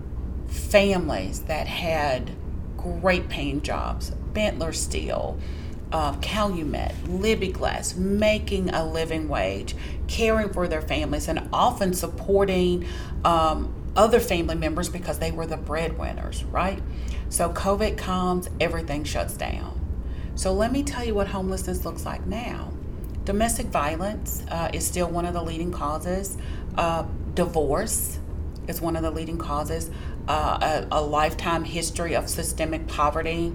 [0.49, 2.33] families that had
[2.77, 5.39] great paying jobs, Benteler Steel,
[5.93, 9.75] uh, Calumet, Libbey Glass, making a living wage,
[10.07, 12.87] caring for their families and often supporting
[13.25, 16.83] um, other family members because they were the breadwinners, right?
[17.29, 19.79] So COVID comes, everything shuts down.
[20.35, 22.73] So let me tell you what homelessness looks like now.
[23.25, 26.39] Domestic violence uh, is still one of the leading causes.
[26.77, 28.19] Uh, divorce
[28.67, 29.91] is one of the leading causes.
[30.27, 33.53] Uh, a, a, lifetime history of systemic poverty,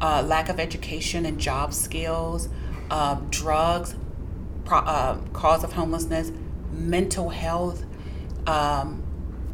[0.00, 2.48] uh, lack of education and job skills,
[2.90, 3.94] uh, drugs,
[4.64, 6.32] pro- uh, cause of homelessness,
[6.72, 7.84] mental health,
[8.46, 9.02] um,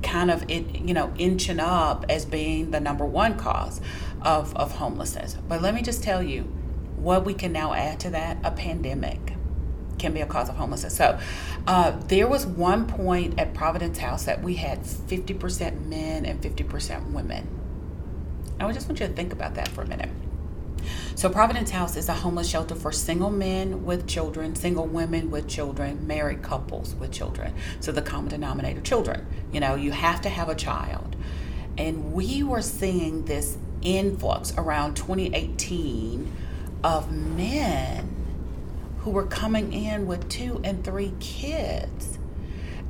[0.03, 3.81] kind of it, you know inching up as being the number one cause
[4.23, 5.37] of, of homelessness.
[5.49, 6.43] But let me just tell you
[6.97, 9.35] what we can now add to that: a pandemic
[9.99, 10.97] can be a cause of homelessness.
[10.97, 11.19] So
[11.67, 17.13] uh, there was one point at Providence House that we had 50% men and 50%
[17.13, 17.47] women.
[18.59, 20.11] I just want you to think about that for a minute.
[21.15, 25.49] So, Providence House is a homeless shelter for single men with children, single women with
[25.49, 27.55] children, married couples with children.
[27.81, 29.27] So, the common denominator, children.
[29.53, 31.17] You know, you have to have a child.
[31.77, 36.31] And we were seeing this influx around 2018
[36.85, 38.17] of men
[39.01, 42.19] who were coming in with two and three kids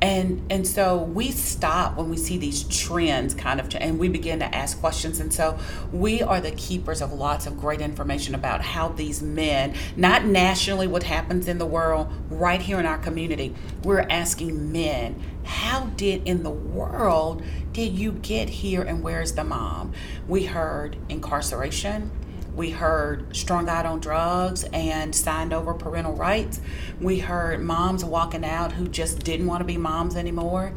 [0.01, 4.39] and and so we stop when we see these trends kind of and we begin
[4.39, 5.19] to ask questions.
[5.19, 5.57] And so
[5.91, 10.87] we are the keepers of lots of great information about how these men not nationally
[10.87, 16.27] what happens in the world right here in our community we're asking men how did
[16.27, 19.93] in the world did you get here and where's the mom?
[20.27, 22.11] We heard incarceration
[22.55, 26.59] we heard strung out on drugs and signed over parental rights.
[26.99, 30.73] We heard moms walking out who just didn't want to be moms anymore.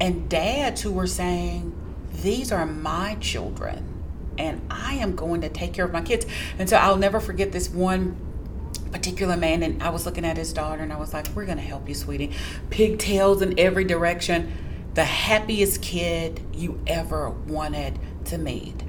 [0.00, 1.74] And dads who were saying,
[2.22, 3.92] These are my children
[4.38, 6.26] and I am going to take care of my kids.
[6.58, 8.16] And so I'll never forget this one
[8.92, 11.60] particular man and I was looking at his daughter and I was like, We're gonna
[11.60, 12.32] help you, sweetie.
[12.70, 14.52] Pigtails in every direction.
[14.94, 18.85] The happiest kid you ever wanted to meet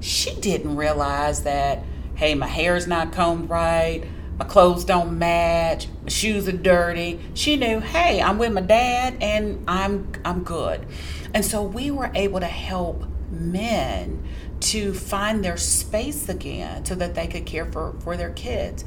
[0.00, 1.84] she didn't realize that,
[2.14, 4.04] hey, my hair's not combed right,
[4.38, 7.20] my clothes don't match, my shoes are dirty.
[7.34, 10.86] She knew, hey, I'm with my dad and I'm I'm good.
[11.34, 14.26] And so we were able to help men
[14.60, 18.84] to find their space again so that they could care for, for their kids.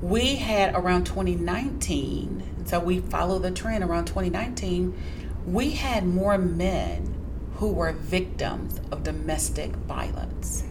[0.00, 4.94] We had around 2019, so we follow the trend around 2019,
[5.46, 7.15] we had more men
[7.56, 10.64] who were victims of domestic violence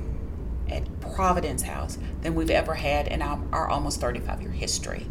[0.69, 5.07] at Providence House than we've ever had in our, our, almost 35 year history.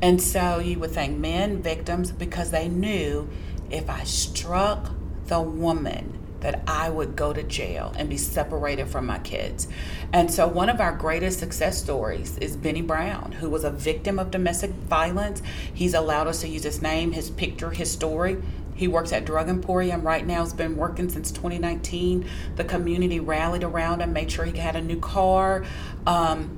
[0.00, 3.28] And so you would think men victims because they knew
[3.70, 4.90] if I struck
[5.26, 9.66] the woman that I would go to jail and be separated from my kids.
[10.12, 14.18] And so one of our greatest success stories is Benny Brown, who was a victim
[14.18, 15.42] of domestic violence.
[15.74, 18.40] He's allowed us to use his name, his picture, his story
[18.78, 22.24] he works at Drug Emporium right now, He's been working since 2019.
[22.54, 25.64] The community rallied around him, made sure he had a new car.
[26.06, 26.56] Um,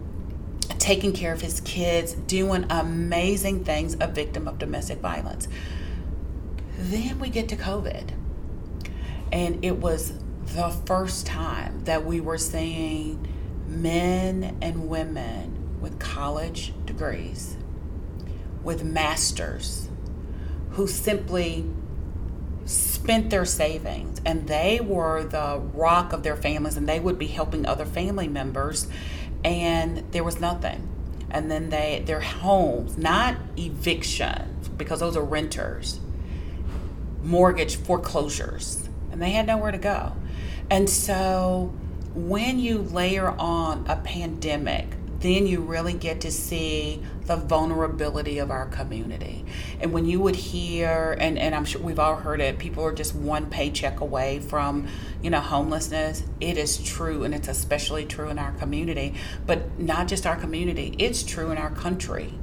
[0.78, 5.48] taking care of his kids, doing amazing things, a victim of domestic violence.
[6.76, 8.11] Then we get to COVID.
[9.33, 10.12] And it was
[10.44, 13.26] the first time that we were seeing
[13.66, 17.56] men and women with college degrees,
[18.62, 19.88] with masters,
[20.72, 21.64] who simply
[22.70, 27.26] spent their savings and they were the rock of their families and they would be
[27.26, 28.87] helping other family members
[29.44, 30.87] and there was nothing.
[31.30, 36.00] And then they their homes not eviction because those are renters
[37.22, 40.12] mortgage foreclosures and they had nowhere to go.
[40.70, 41.74] And so
[42.14, 44.87] when you layer on a pandemic
[45.20, 49.45] then you really get to see the vulnerability of our community.
[49.79, 52.93] And when you would hear, and, and I'm sure we've all heard it, people are
[52.93, 54.88] just one paycheck away from,
[55.23, 56.25] you know, homelessness.
[56.40, 59.14] It is true, and it's especially true in our community,
[59.47, 62.35] but not just our community, it's true in our country.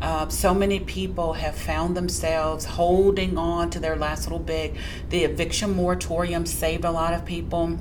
[0.00, 4.76] Uh, so many people have found themselves holding on to their last little bit.
[5.08, 7.80] The eviction moratorium saved a lot of people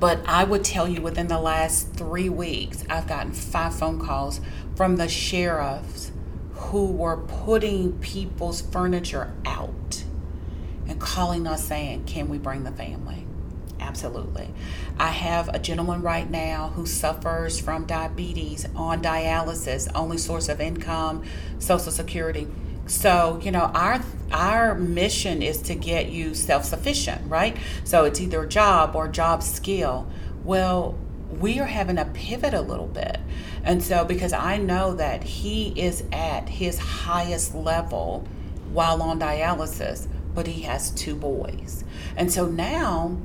[0.00, 4.40] but I would tell you within the last three weeks, I've gotten five phone calls
[4.80, 6.10] from the sheriffs
[6.52, 10.02] who were putting people's furniture out
[10.88, 13.26] and calling us saying, Can we bring the family?
[13.78, 14.48] Absolutely.
[14.98, 20.62] I have a gentleman right now who suffers from diabetes on dialysis, only source of
[20.62, 21.24] income,
[21.58, 22.48] Social Security.
[22.86, 24.00] So, you know, our
[24.32, 27.54] our mission is to get you self-sufficient, right?
[27.84, 30.08] So it's either a job or job skill.
[30.42, 30.98] Well,
[31.38, 33.18] we are having to pivot a little bit.
[33.62, 38.26] And so because I know that he is at his highest level
[38.72, 41.84] while on dialysis, but he has two boys.
[42.16, 43.18] And so now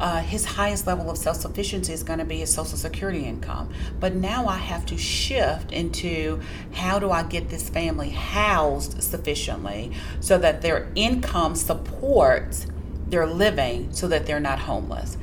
[0.00, 3.70] uh, his highest level of self sufficiency is going to be his Social Security income.
[3.98, 6.40] But now I have to shift into
[6.72, 12.66] how do I get this family housed sufficiently so that their income supports
[13.08, 15.16] their living so that they're not homeless.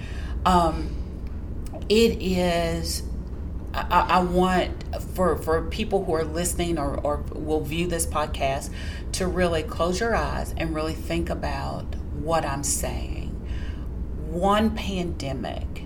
[0.45, 1.04] Um,
[1.89, 3.03] it is
[3.73, 4.71] I, I, want
[5.13, 8.69] for for people who are listening or, or will view this podcast
[9.13, 11.83] to really close your eyes and really think about
[12.13, 13.29] what I'm saying.
[14.29, 15.85] One pandemic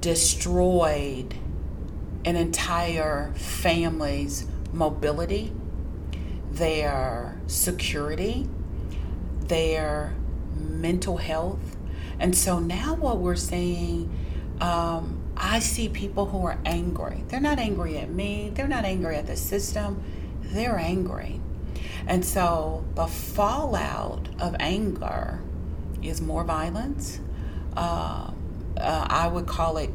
[0.00, 1.34] destroyed
[2.24, 5.52] an entire family's mobility,
[6.50, 8.48] their security,
[9.40, 10.14] their
[10.54, 11.76] mental health.
[12.18, 14.10] And so now what we're seeing
[14.60, 17.24] um, I see people who are angry.
[17.28, 20.02] They're not angry at me, they're not angry at the system,
[20.42, 21.40] they're angry.
[22.06, 25.40] And so the fallout of anger
[26.02, 27.20] is more violence.
[27.76, 28.30] Uh,
[28.76, 29.90] uh, I would call it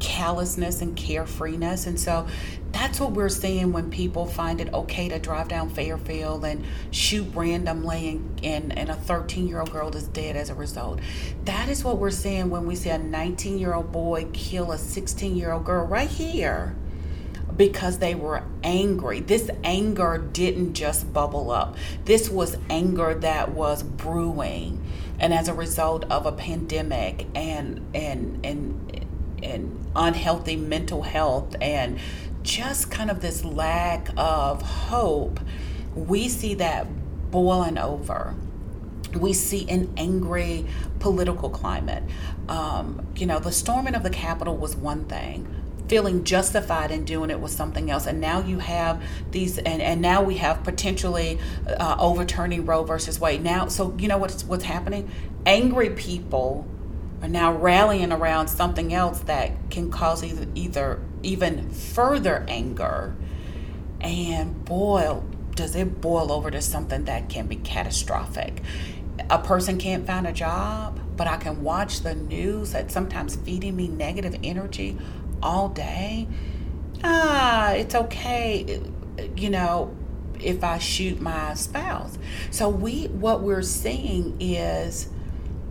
[0.00, 1.86] callousness and carefreeness.
[1.86, 2.26] And so
[2.72, 7.26] that's what we're seeing when people find it okay to drive down Fairfield and shoot
[7.34, 11.00] randomly, and, and, and a 13 year old girl is dead as a result.
[11.44, 14.78] That is what we're seeing when we see a 19 year old boy kill a
[14.78, 16.76] 16 year old girl right here
[17.56, 19.20] because they were angry.
[19.20, 24.84] This anger didn't just bubble up, this was anger that was brewing.
[25.20, 29.06] And as a result of a pandemic and and and
[29.42, 31.98] and unhealthy mental health and
[32.48, 35.38] just kind of this lack of hope,
[35.94, 36.86] we see that
[37.30, 38.34] boiling over.
[39.14, 40.66] We see an angry
[40.98, 42.02] political climate.
[42.48, 45.46] Um, you know, the storming of the Capitol was one thing,
[45.88, 50.02] feeling justified in doing it was something else and now you have these and, and
[50.02, 54.64] now we have potentially uh, overturning roe versus wade now so you know what's what's
[54.64, 55.10] happening
[55.46, 56.66] angry people
[57.22, 63.16] are now rallying around something else that can cause either, either even further anger.
[64.00, 68.62] And boil does it boil over to something that can be catastrophic.
[69.28, 73.76] A person can't find a job but i can watch the news that's sometimes feeding
[73.76, 74.96] me negative energy
[75.42, 76.26] all day.
[77.04, 78.80] Ah it's okay
[79.36, 79.94] you know
[80.40, 82.16] if i shoot my spouse.
[82.50, 85.08] So we what we're seeing is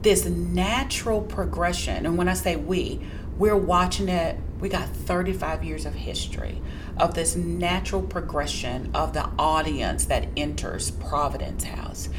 [0.02, 2.06] this natural progression.
[2.06, 3.02] And when I say we,
[3.38, 6.62] we're watching it, we got 35 years of history
[6.98, 12.10] of this natural progression of the audience that enters Providence House.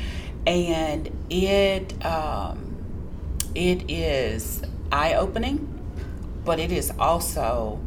[0.47, 2.77] And it, um,
[3.55, 4.63] it is
[4.93, 5.81] eye opening,
[6.45, 7.81] but it is also,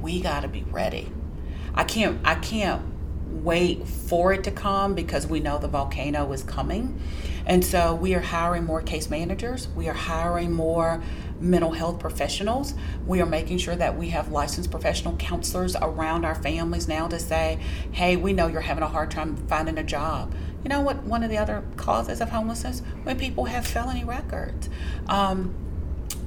[0.00, 1.10] we got to be ready.
[1.74, 2.82] I can't, I can't
[3.26, 7.00] wait for it to come because we know the volcano is coming.
[7.46, 11.02] And so we are hiring more case managers, we are hiring more
[11.40, 12.74] mental health professionals.
[13.06, 17.18] We are making sure that we have licensed professional counselors around our families now to
[17.18, 17.58] say,
[17.92, 20.34] hey, we know you're having a hard time finding a job.
[20.62, 21.02] You know what?
[21.04, 24.70] One of the other causes of homelessness when people have felony records.
[25.08, 25.54] Um,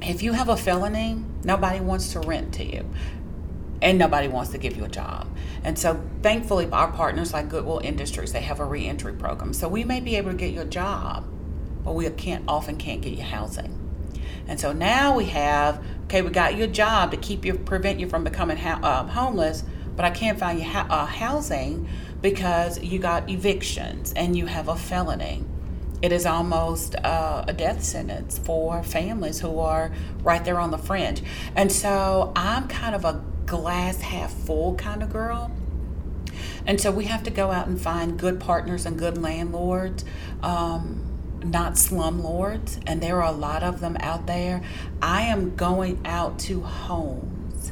[0.02, 2.86] if you have a felony, nobody wants to rent to you
[3.82, 5.28] and nobody wants to give you a job.
[5.64, 9.54] And so, thankfully, our partners like Goodwill Industries, they have a reentry program.
[9.54, 11.26] So we may be able to get you a job,
[11.84, 13.74] but we can't often can't get you housing.
[14.48, 18.00] And so now we have okay, we got you a job to keep you prevent
[18.00, 19.64] you from becoming ha- uh, homeless,
[19.96, 21.88] but I can't find you ha- uh, housing
[22.22, 25.44] because you got evictions and you have a felony.
[26.02, 30.78] It is almost uh, a death sentence for families who are right there on the
[30.78, 31.24] fringe.
[31.56, 35.52] And so I'm kind of a glass half full kind of girl.
[36.68, 40.04] And so we have to go out and find good partners and good landlords,
[40.44, 41.04] um,
[41.44, 42.80] not slumlords.
[42.86, 44.62] And there are a lot of them out there.
[45.02, 47.72] I am going out to homes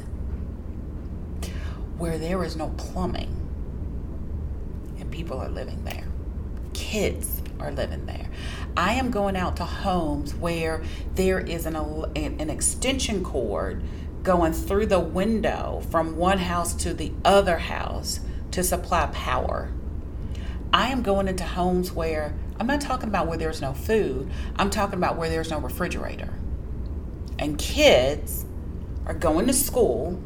[1.98, 3.34] where there is no plumbing
[4.98, 6.04] and people are living there.
[6.72, 8.28] Kids are living there.
[8.76, 10.82] I am going out to homes where
[11.14, 13.82] there is an, an extension cord
[14.26, 18.18] going through the window from one house to the other house
[18.50, 19.70] to supply power.
[20.72, 24.68] I am going into homes where I'm not talking about where there's no food, I'm
[24.68, 26.34] talking about where there's no refrigerator.
[27.38, 28.44] And kids
[29.06, 30.20] are going to school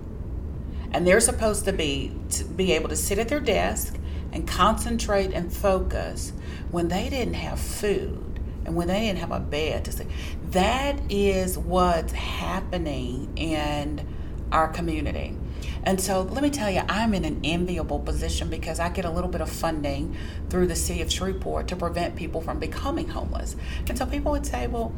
[0.93, 3.99] and they're supposed to be to be able to sit at their desk
[4.33, 6.33] and concentrate and focus
[6.71, 8.30] when they didn't have food
[8.71, 10.09] and when they didn't have a bed to sleep.
[10.51, 14.07] That is what's happening in
[14.53, 15.37] our community.
[15.83, 19.11] And so let me tell you, I'm in an enviable position because I get a
[19.11, 20.17] little bit of funding
[20.51, 23.57] through the city of Shreveport to prevent people from becoming homeless.
[23.89, 24.95] And so people would say, well,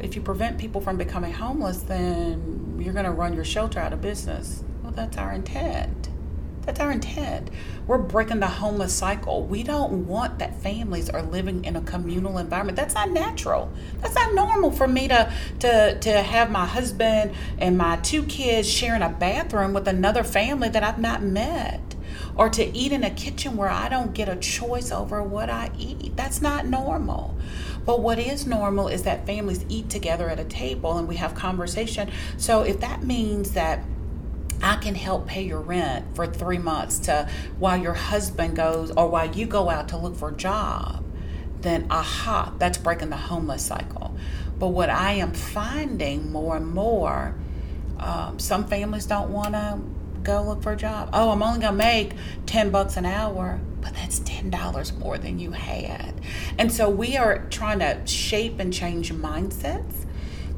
[0.00, 3.92] if you prevent people from becoming homeless, then you're going to run your shelter out
[3.92, 4.64] of business.
[4.82, 6.07] Well, that's our intent.
[6.68, 7.48] That's our intent.
[7.86, 9.42] We're breaking the homeless cycle.
[9.42, 12.76] We don't want that families are living in a communal environment.
[12.76, 13.72] That's not natural.
[14.02, 18.68] That's not normal for me to to to have my husband and my two kids
[18.68, 21.94] sharing a bathroom with another family that I've not met.
[22.36, 25.70] Or to eat in a kitchen where I don't get a choice over what I
[25.78, 26.16] eat.
[26.16, 27.34] That's not normal.
[27.86, 31.34] But what is normal is that families eat together at a table and we have
[31.34, 32.10] conversation.
[32.36, 33.82] So if that means that
[34.62, 37.28] I can help pay your rent for three months to
[37.58, 41.04] while your husband goes or while you go out to look for a job,
[41.60, 44.16] then aha, that's breaking the homeless cycle.
[44.58, 47.34] But what I am finding more and more,
[47.98, 49.80] um, some families don't want to
[50.22, 51.10] go look for a job.
[51.12, 52.12] Oh, I'm only gonna make
[52.46, 56.14] ten bucks an hour, but that's ten dollars more than you had.
[56.58, 60.06] And so we are trying to shape and change mindsets.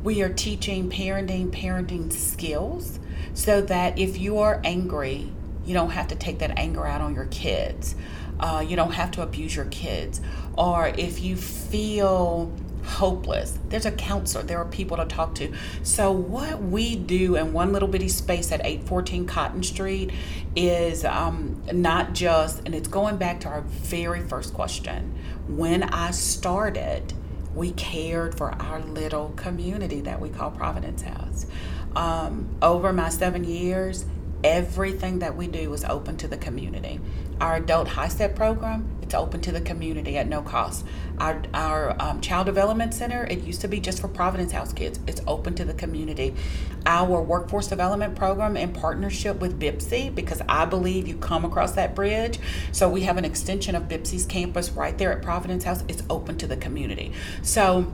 [0.02, 2.98] We are teaching parenting, parenting skills
[3.34, 5.32] so that if you are angry,
[5.64, 7.94] you don't have to take that anger out on your kids.
[8.38, 10.20] Uh, you don't have to abuse your kids.
[10.56, 12.52] Or if you feel
[12.84, 15.52] hopeless, there's a counselor, there are people to talk to.
[15.82, 20.10] So, what we do in one little bitty space at 814 Cotton Street
[20.56, 25.14] is um, not just, and it's going back to our very first question.
[25.46, 27.12] When I started,
[27.54, 31.46] we cared for our little community that we call Providence House
[31.96, 34.04] um, over my seven years,
[34.42, 37.00] everything that we do is open to the community.
[37.40, 40.86] Our adult high step program, it's open to the community at no cost.
[41.18, 45.00] Our, our um, child development center, it used to be just for Providence House kids.
[45.06, 46.34] It's open to the community.
[46.86, 51.94] Our workforce development program in partnership with BIPSI, because I believe you come across that
[51.94, 52.38] bridge.
[52.72, 55.82] So we have an extension of BIPSI's campus right there at Providence House.
[55.88, 57.12] It's open to the community.
[57.42, 57.92] So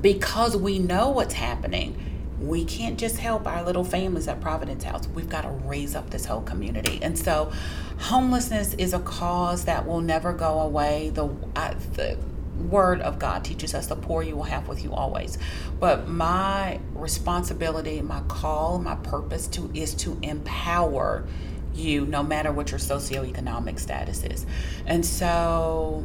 [0.00, 5.08] because we know what's happening, we can't just help our little families at Providence House.
[5.08, 6.98] We've got to raise up this whole community.
[7.02, 7.52] And so,
[7.98, 11.10] homelessness is a cause that will never go away.
[11.10, 12.18] The, I, the
[12.58, 15.38] word of God teaches us the poor you will have with you always.
[15.78, 21.26] But my responsibility, my call, my purpose to is to empower
[21.74, 24.46] you no matter what your socioeconomic status is.
[24.86, 26.04] And so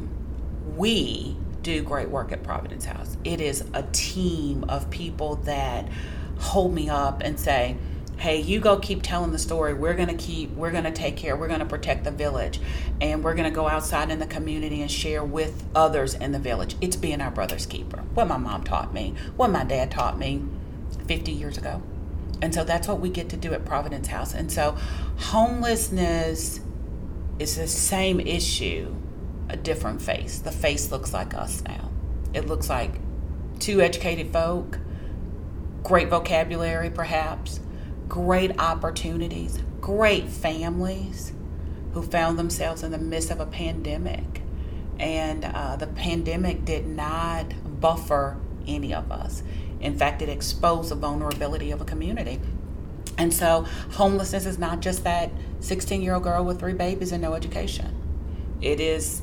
[0.75, 3.17] we do great work at Providence House.
[3.23, 5.87] It is a team of people that
[6.41, 7.77] hold me up and say,
[8.17, 9.73] hey you go keep telling the story.
[9.73, 12.59] We're going to keep we're going to take care we're going to protect the village
[12.99, 16.39] and we're going to go outside in the community and share with others in the
[16.39, 16.75] village.
[16.81, 17.97] It's being our brother's keeper.
[18.13, 20.43] What my mom taught me what my dad taught me
[21.07, 21.81] 50 years ago.
[22.43, 24.33] And so that's what we get to do at providence house.
[24.33, 24.77] And so
[25.17, 26.59] homelessness
[27.39, 28.95] is the same issue
[29.49, 30.39] a different face.
[30.39, 31.89] The face looks like us now.
[32.33, 32.99] It looks like
[33.59, 34.79] two educated folk
[35.83, 37.59] great vocabulary, perhaps,
[38.07, 41.33] great opportunities, great families
[41.93, 44.41] who found themselves in the midst of a pandemic.
[44.99, 49.43] And uh, the pandemic did not buffer any of us.
[49.79, 52.39] In fact, it exposed the vulnerability of a community.
[53.17, 57.21] And so, homelessness is not just that 16 year old girl with three babies and
[57.21, 57.97] no education.
[58.61, 59.21] It is,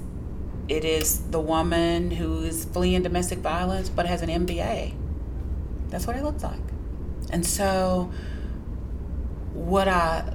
[0.68, 4.94] it is the woman who is fleeing domestic violence but has an MBA
[5.88, 6.60] that's what it looks like.
[7.30, 8.10] And so,
[9.52, 10.34] what I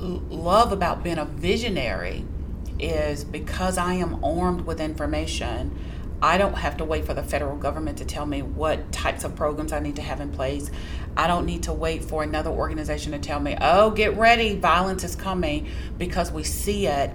[0.00, 2.24] love about being a visionary
[2.78, 5.78] is because I am armed with information,
[6.22, 9.34] I don't have to wait for the federal government to tell me what types of
[9.34, 10.70] programs I need to have in place.
[11.16, 15.02] I don't need to wait for another organization to tell me, "Oh, get ready, violence
[15.02, 17.10] is coming," because we see it.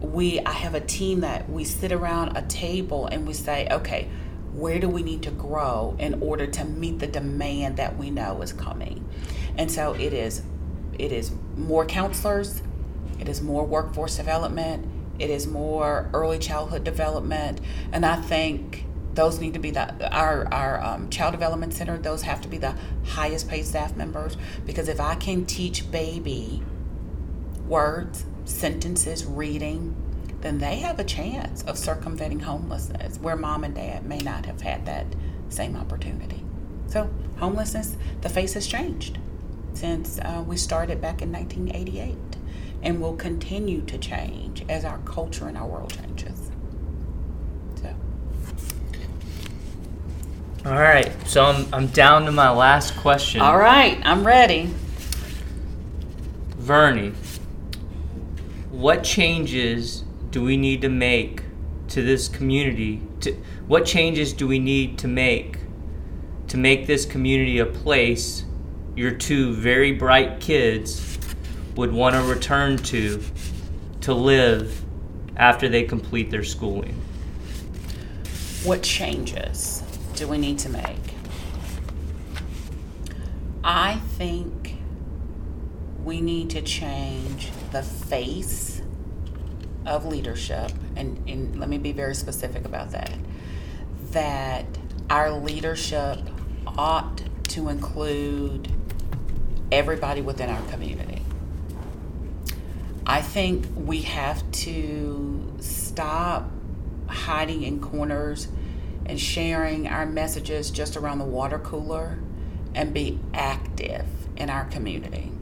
[0.00, 4.08] We I have a team that we sit around a table and we say, "Okay,
[4.54, 8.40] where do we need to grow in order to meet the demand that we know
[8.42, 9.06] is coming?
[9.56, 10.42] And so it is
[10.98, 12.62] it is more counselors
[13.18, 14.86] it is more workforce development
[15.18, 17.60] it is more early childhood development.
[17.92, 18.84] And i think
[19.14, 22.58] those need to be the our our um, child development center those have to be
[22.58, 22.74] the
[23.06, 24.36] highest paid staff members.
[24.66, 26.62] Because if i can teach baby
[27.66, 29.96] words sentences reading
[30.44, 34.60] then they have a chance of circumventing homelessness where mom and dad may not have
[34.60, 35.06] had that
[35.48, 36.44] same opportunity.
[36.86, 39.18] So, homelessness, the face has changed
[39.72, 42.14] since uh, we started back in 1988
[42.82, 46.50] and will continue to change as our culture and our world changes.
[47.80, 47.94] So.
[50.66, 53.40] All right, so I'm, I'm down to my last question.
[53.40, 54.68] All right, I'm ready.
[56.58, 57.14] Verni,
[58.70, 60.03] what changes
[60.34, 61.44] do we need to make
[61.86, 63.00] to this community?
[63.20, 63.34] To,
[63.68, 65.58] what changes do we need to make
[66.48, 68.44] to make this community a place
[68.96, 71.20] your two very bright kids
[71.76, 73.22] would want to return to
[74.00, 74.84] to live
[75.36, 77.00] after they complete their schooling?
[78.64, 79.84] What changes
[80.16, 81.14] do we need to make?
[83.62, 84.78] I think
[86.02, 88.82] we need to change the face
[89.86, 93.12] of leadership, and, and let me be very specific about that.
[94.12, 94.66] That
[95.10, 96.18] our leadership
[96.66, 98.68] ought to include
[99.70, 101.22] everybody within our community.
[103.06, 106.50] I think we have to stop
[107.06, 108.48] hiding in corners
[109.06, 112.18] and sharing our messages just around the water cooler
[112.74, 114.06] and be active
[114.36, 115.33] in our community.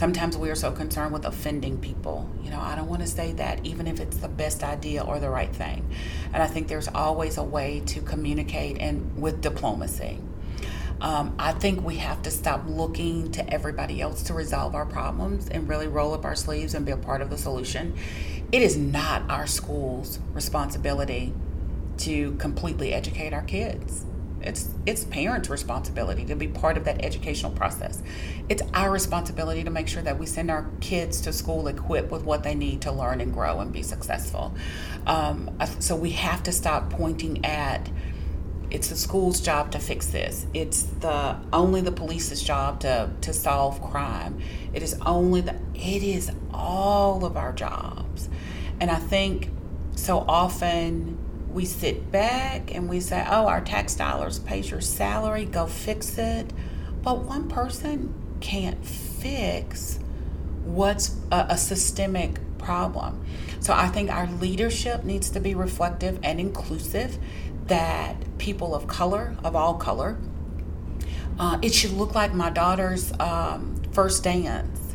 [0.00, 2.26] Sometimes we are so concerned with offending people.
[2.42, 5.20] You know, I don't want to say that, even if it's the best idea or
[5.20, 5.94] the right thing.
[6.32, 10.16] And I think there's always a way to communicate and with diplomacy.
[11.02, 15.50] Um, I think we have to stop looking to everybody else to resolve our problems
[15.50, 17.94] and really roll up our sleeves and be a part of the solution.
[18.52, 21.34] It is not our school's responsibility
[21.98, 24.06] to completely educate our kids.
[24.42, 28.02] It's it's parents' responsibility to be part of that educational process.
[28.48, 32.24] It's our responsibility to make sure that we send our kids to school equipped with
[32.24, 34.54] what they need to learn and grow and be successful.
[35.06, 37.88] Um, so we have to stop pointing at
[38.70, 40.46] it's the school's job to fix this.
[40.54, 44.40] It's the only the police's job to to solve crime.
[44.72, 48.28] It is only the it is all of our jobs.
[48.80, 49.50] And I think
[49.96, 51.18] so often
[51.52, 56.18] we sit back and we say, "Oh, our tax dollars pays your salary, go fix
[56.18, 56.52] it."
[57.02, 59.98] But one person can't fix
[60.64, 63.24] what's a, a systemic problem.
[63.60, 67.18] So I think our leadership needs to be reflective and inclusive
[67.66, 70.18] that people of color, of all color,
[71.38, 74.94] uh, it should look like my daughter's um, first dance.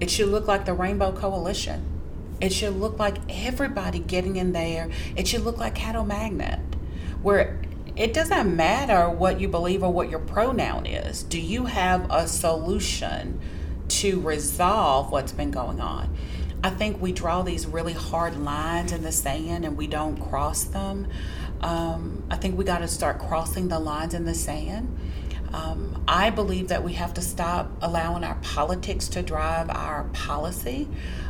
[0.00, 1.95] It should look like the Rainbow Coalition.
[2.40, 4.90] It should look like everybody getting in there.
[5.16, 6.58] It should look like Caddo Magnet,
[7.22, 7.60] where
[7.96, 11.22] it doesn't matter what you believe or what your pronoun is.
[11.22, 13.40] Do you have a solution
[13.88, 16.14] to resolve what's been going on?
[16.62, 20.64] I think we draw these really hard lines in the sand and we don't cross
[20.64, 21.06] them.
[21.60, 24.98] Um, I think we got to start crossing the lines in the sand.
[25.52, 30.88] Um, I believe that we have to stop allowing our politics to drive our policy.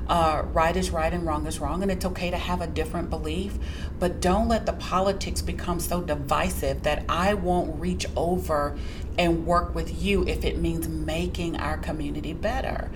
[0.08, 3.10] Uh, right is right and wrong is wrong, and it's okay to have a different
[3.10, 3.58] belief,
[3.98, 8.78] but don't let the politics become so divisive that I won't reach over
[9.18, 12.90] and work with you if it means making our community better.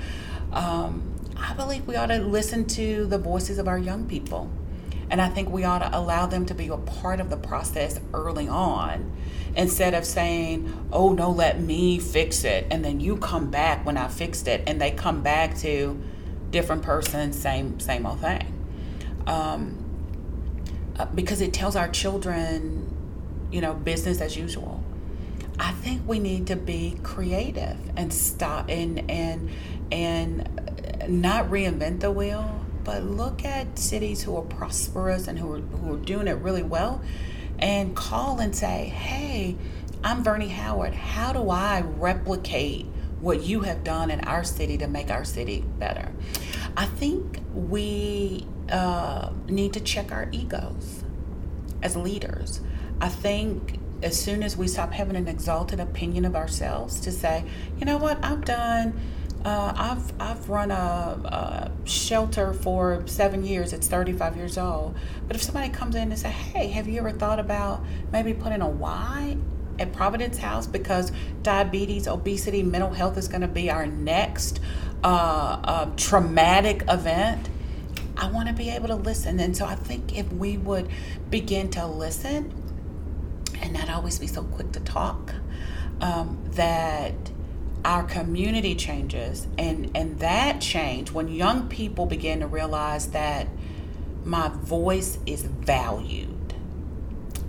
[0.53, 4.51] Um, I believe we ought to listen to the voices of our young people.
[5.11, 8.01] And I think we ought to allow them to be a part of the process
[8.15, 9.13] early on
[9.57, 12.67] instead of saying, oh, no, let me fix it.
[12.71, 14.63] And then you come back when I fixed it.
[14.67, 16.01] And they come back to
[16.51, 18.57] different person, same, same old thing.
[19.27, 19.81] Um,
[20.99, 22.95] uh, because it tells our children,
[23.51, 24.83] you know, business as usual.
[25.59, 29.51] I think we need to be creative and stop and and
[29.93, 35.61] and not reinvent the wheel, but look at cities who are prosperous and who are,
[35.61, 37.01] who are doing it really well
[37.61, 39.57] and call and say, hey,
[40.03, 40.93] I'm Verni Howard.
[40.95, 42.87] How do I replicate
[43.21, 46.11] what you have done in our city to make our city better?
[46.77, 51.05] I think we uh, need to check our egos
[51.85, 52.61] as leaders.
[53.01, 57.45] I think as soon as we stop having an exalted opinion of ourselves to say,
[57.79, 59.01] you know what, I've done
[59.45, 63.73] uh, I've I've run a, a, shelter for seven years.
[63.73, 64.97] It's 35 years old.
[65.27, 67.83] But if somebody comes in and say, "Hey, have you ever thought about
[68.13, 69.39] maybe putting a Y
[69.79, 71.11] at Providence House because
[71.43, 74.61] diabetes, obesity, mental health is going to be our next
[75.03, 77.49] uh, uh, traumatic event?"
[78.17, 80.91] I want to be able to listen, and so I think if we would
[81.31, 82.53] begin to listen
[83.63, 85.35] and not always be so quick to talk,
[86.03, 87.15] um, that
[87.85, 93.47] our community changes and and that change when young people begin to realize that
[94.25, 96.55] my voice is valued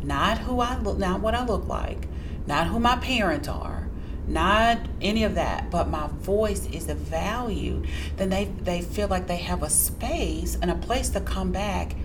[0.03, 2.07] not who i look not what i look like
[2.47, 3.89] not who my parents are
[4.27, 7.85] not any of that but my voice is valued
[8.17, 11.95] then they they feel like they have a space and a place to come back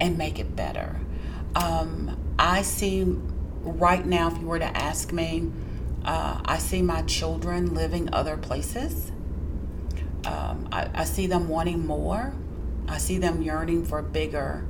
[0.00, 0.98] and make it better.
[1.54, 3.04] Um, i see
[3.62, 5.50] right now if you were to ask me
[6.04, 9.12] uh, I see my children living other places
[10.24, 12.32] um, I, I see them wanting more.
[12.88, 14.64] I see them yearning for bigger.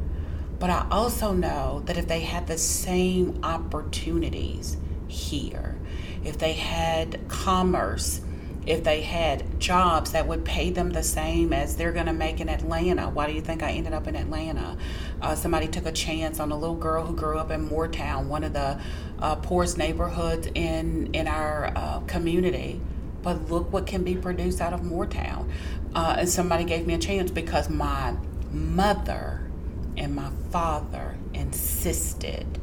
[0.58, 4.76] But I also know that if they had the same opportunities
[5.08, 5.78] here,
[6.22, 8.20] if they had commerce,
[8.66, 12.40] if they had jobs that would pay them the same as they're going to make
[12.40, 13.08] in Atlanta.
[13.08, 14.76] Why do you think I ended up in Atlanta?
[15.20, 18.44] Uh, somebody took a chance on a little girl who grew up in Mooretown, one
[18.44, 18.80] of the
[19.18, 22.80] uh, poorest neighborhoods in in our uh, community.
[23.22, 25.50] But look what can be produced out of Mooretown.
[25.94, 28.14] Uh, and somebody gave me a chance because my
[28.50, 29.50] mother
[29.96, 32.58] and my father insisted,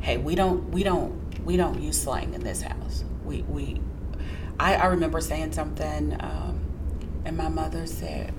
[0.00, 3.04] "Hey, we don't we don't we don't use slang in this house.
[3.24, 3.80] We we
[4.62, 6.60] I, I remember saying something, um,
[7.24, 8.32] and my mother said,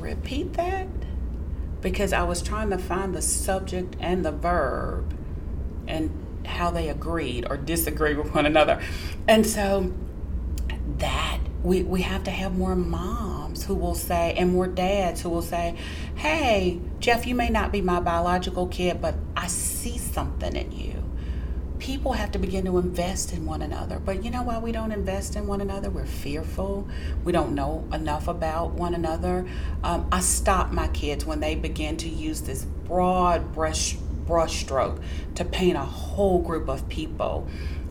[0.00, 0.88] Repeat that?
[1.80, 5.14] Because I was trying to find the subject and the verb
[5.86, 6.10] and
[6.44, 8.82] how they agreed or disagreed with one another.
[9.28, 9.92] And so
[10.98, 15.30] that we, we have to have more moms who will say, and more dads who
[15.30, 15.76] will say,
[16.16, 20.99] Hey, Jeff, you may not be my biological kid, but I see something in you
[21.80, 23.98] people have to begin to invest in one another.
[23.98, 25.90] But you know why we don't invest in one another?
[25.90, 26.86] We're fearful.
[27.24, 29.46] We don't know enough about one another.
[29.82, 35.02] Um, I stop my kids when they begin to use this broad brush brushstroke
[35.34, 37.48] to paint a whole group of people.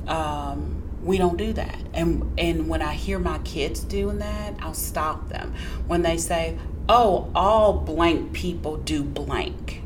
[0.08, 1.80] Um, we don't do that.
[1.94, 5.54] And and when I hear my kids doing that, I'll stop them.
[5.88, 9.82] When they say, "Oh, all blank people do blank."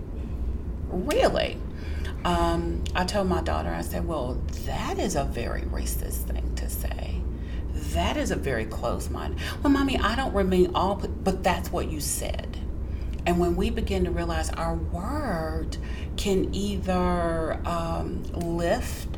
[0.90, 1.58] Really?
[2.26, 6.70] Um, I told my daughter, I said, Well, that is a very racist thing to
[6.70, 7.22] say.
[7.94, 9.38] That is a very closed mind.
[9.62, 12.60] Well, mommy, I don't remain all, but that's what you said.
[13.26, 15.78] And when we begin to realize our word
[16.18, 19.18] can either um, lift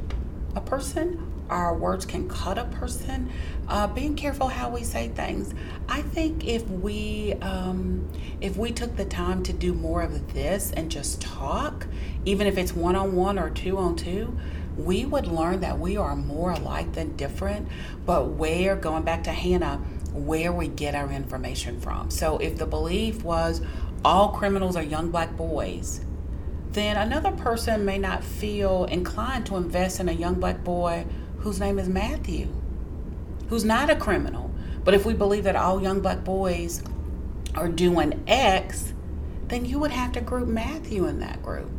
[0.56, 3.32] a person our words can cut a person.
[3.68, 5.54] Uh, being careful how we say things.
[5.90, 8.08] I think if we um,
[8.40, 11.88] if we took the time to do more of this and just talk,
[12.26, 14.38] even if it's one on one or two on two,
[14.78, 17.68] we would learn that we are more alike than different.
[18.06, 19.78] But where going back to Hannah,
[20.14, 22.10] where we get our information from.
[22.10, 23.62] So if the belief was
[24.04, 26.02] all criminals are young black boys,
[26.72, 31.06] then another person may not feel inclined to invest in a young black boy
[31.40, 32.54] whose name is Matthew,
[33.50, 34.52] who's not a criminal.
[34.84, 36.84] But if we believe that all young black boys
[37.56, 38.94] are doing X,
[39.48, 41.70] then you would have to group Matthew in that group.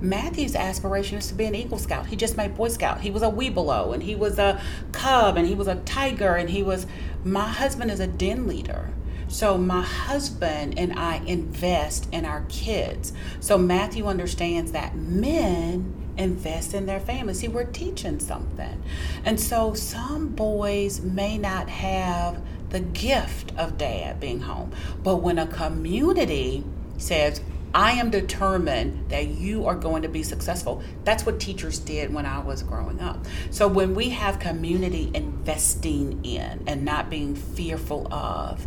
[0.00, 2.06] Matthew's aspiration is to be an Eagle Scout.
[2.06, 3.00] He just made Boy Scout.
[3.00, 4.60] He was a Webelo and he was a
[4.92, 6.86] Cub and he was a Tiger and he was.
[7.24, 8.90] My husband is a den leader.
[9.28, 13.12] So my husband and I invest in our kids.
[13.40, 17.34] So Matthew understands that men invest in their family.
[17.34, 18.82] See, we're teaching something.
[19.24, 22.40] And so some boys may not have
[22.70, 24.72] the gift of dad being home.
[25.02, 26.64] But when a community
[26.98, 27.40] says,
[27.74, 30.82] I am determined that you are going to be successful.
[31.02, 33.26] That's what teachers did when I was growing up.
[33.50, 38.64] So when we have community investing in and not being fearful of,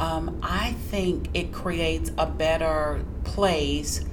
[0.00, 4.04] um, I think it creates a better place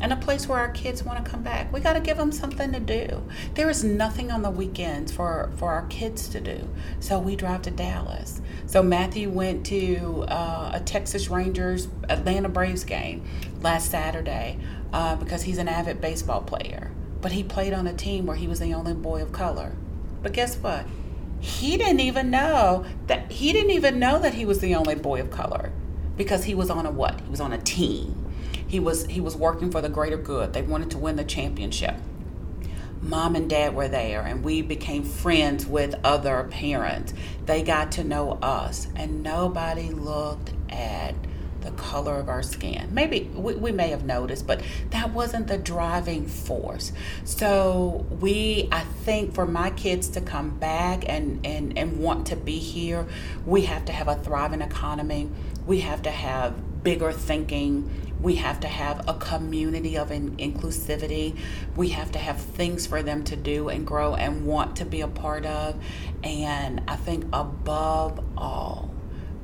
[0.00, 1.72] and a place where our kids want to come back.
[1.72, 3.22] We got to give them something to do.
[3.54, 6.68] There is nothing on the weekends for for our kids to do,
[7.00, 8.40] so we drive to Dallas.
[8.66, 13.24] So Matthew went to uh, a Texas Rangers Atlanta Braves game
[13.62, 14.58] last Saturday
[14.92, 16.90] uh, because he's an avid baseball player.
[17.20, 19.74] But he played on a team where he was the only boy of color.
[20.22, 20.86] But guess what?
[21.40, 25.20] He didn't even know that he didn't even know that he was the only boy
[25.20, 25.72] of color
[26.16, 27.20] because he was on a what?
[27.20, 28.25] He was on a team
[28.66, 30.52] he was he was working for the greater good.
[30.52, 31.96] They wanted to win the championship.
[33.00, 37.14] Mom and dad were there, and we became friends with other parents.
[37.44, 41.14] They got to know us, and nobody looked at
[41.60, 42.88] the color of our skin.
[42.92, 46.92] Maybe we, we may have noticed, but that wasn't the driving force.
[47.24, 52.36] So we, I think for my kids to come back and, and, and want to
[52.36, 53.06] be here,
[53.44, 55.28] we have to have a thriving economy.
[55.66, 61.38] We have to have bigger thinking we have to have a community of in- inclusivity.
[61.76, 65.00] We have to have things for them to do and grow and want to be
[65.00, 65.82] a part of.
[66.24, 68.90] And I think above all,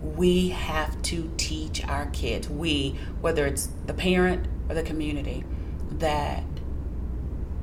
[0.02, 5.44] we have to teach our kids, we, whether it's the parent or the community,
[5.90, 6.42] that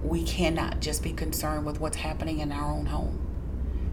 [0.03, 3.29] we cannot just be concerned with what's happening in our own home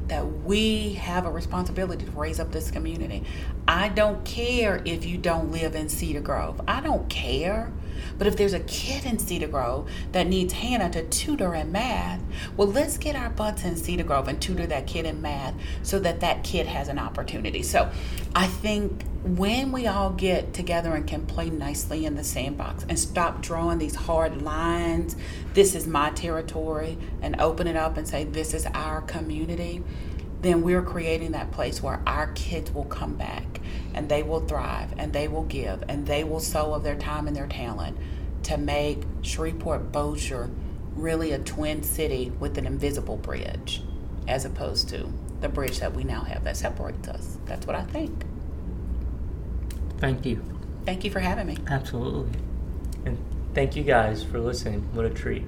[0.08, 3.24] that we have a responsibility to raise up this community.
[3.68, 6.60] I don't care if you don't live in Cedar Grove.
[6.68, 7.72] I don't care.
[8.18, 12.20] But if there's a kid in Cedar Grove that needs Hannah to tutor in math,
[12.56, 15.98] well, let's get our butts in Cedar Grove and tutor that kid in math so
[15.98, 17.62] that that kid has an opportunity.
[17.62, 17.90] So
[18.34, 22.98] I think when we all get together and can play nicely in the sandbox and
[22.98, 25.16] stop drawing these hard lines,
[25.52, 29.82] this is my territory, and open it up and say, this is our community,
[30.42, 33.60] then we're creating that place where our kids will come back
[33.94, 37.26] and they will thrive and they will give and they will sow of their time
[37.26, 37.96] and their talent
[38.42, 40.50] to make Shreveport Bossier
[40.94, 43.82] really a twin city with an invisible bridge
[44.28, 47.38] as opposed to the bridge that we now have that separates us.
[47.46, 48.24] That's what I think.
[49.98, 50.42] Thank you.
[50.84, 51.56] Thank you for having me.
[51.68, 52.38] Absolutely.
[53.04, 53.18] And
[53.54, 54.88] thank you guys for listening.
[54.92, 55.44] What a treat.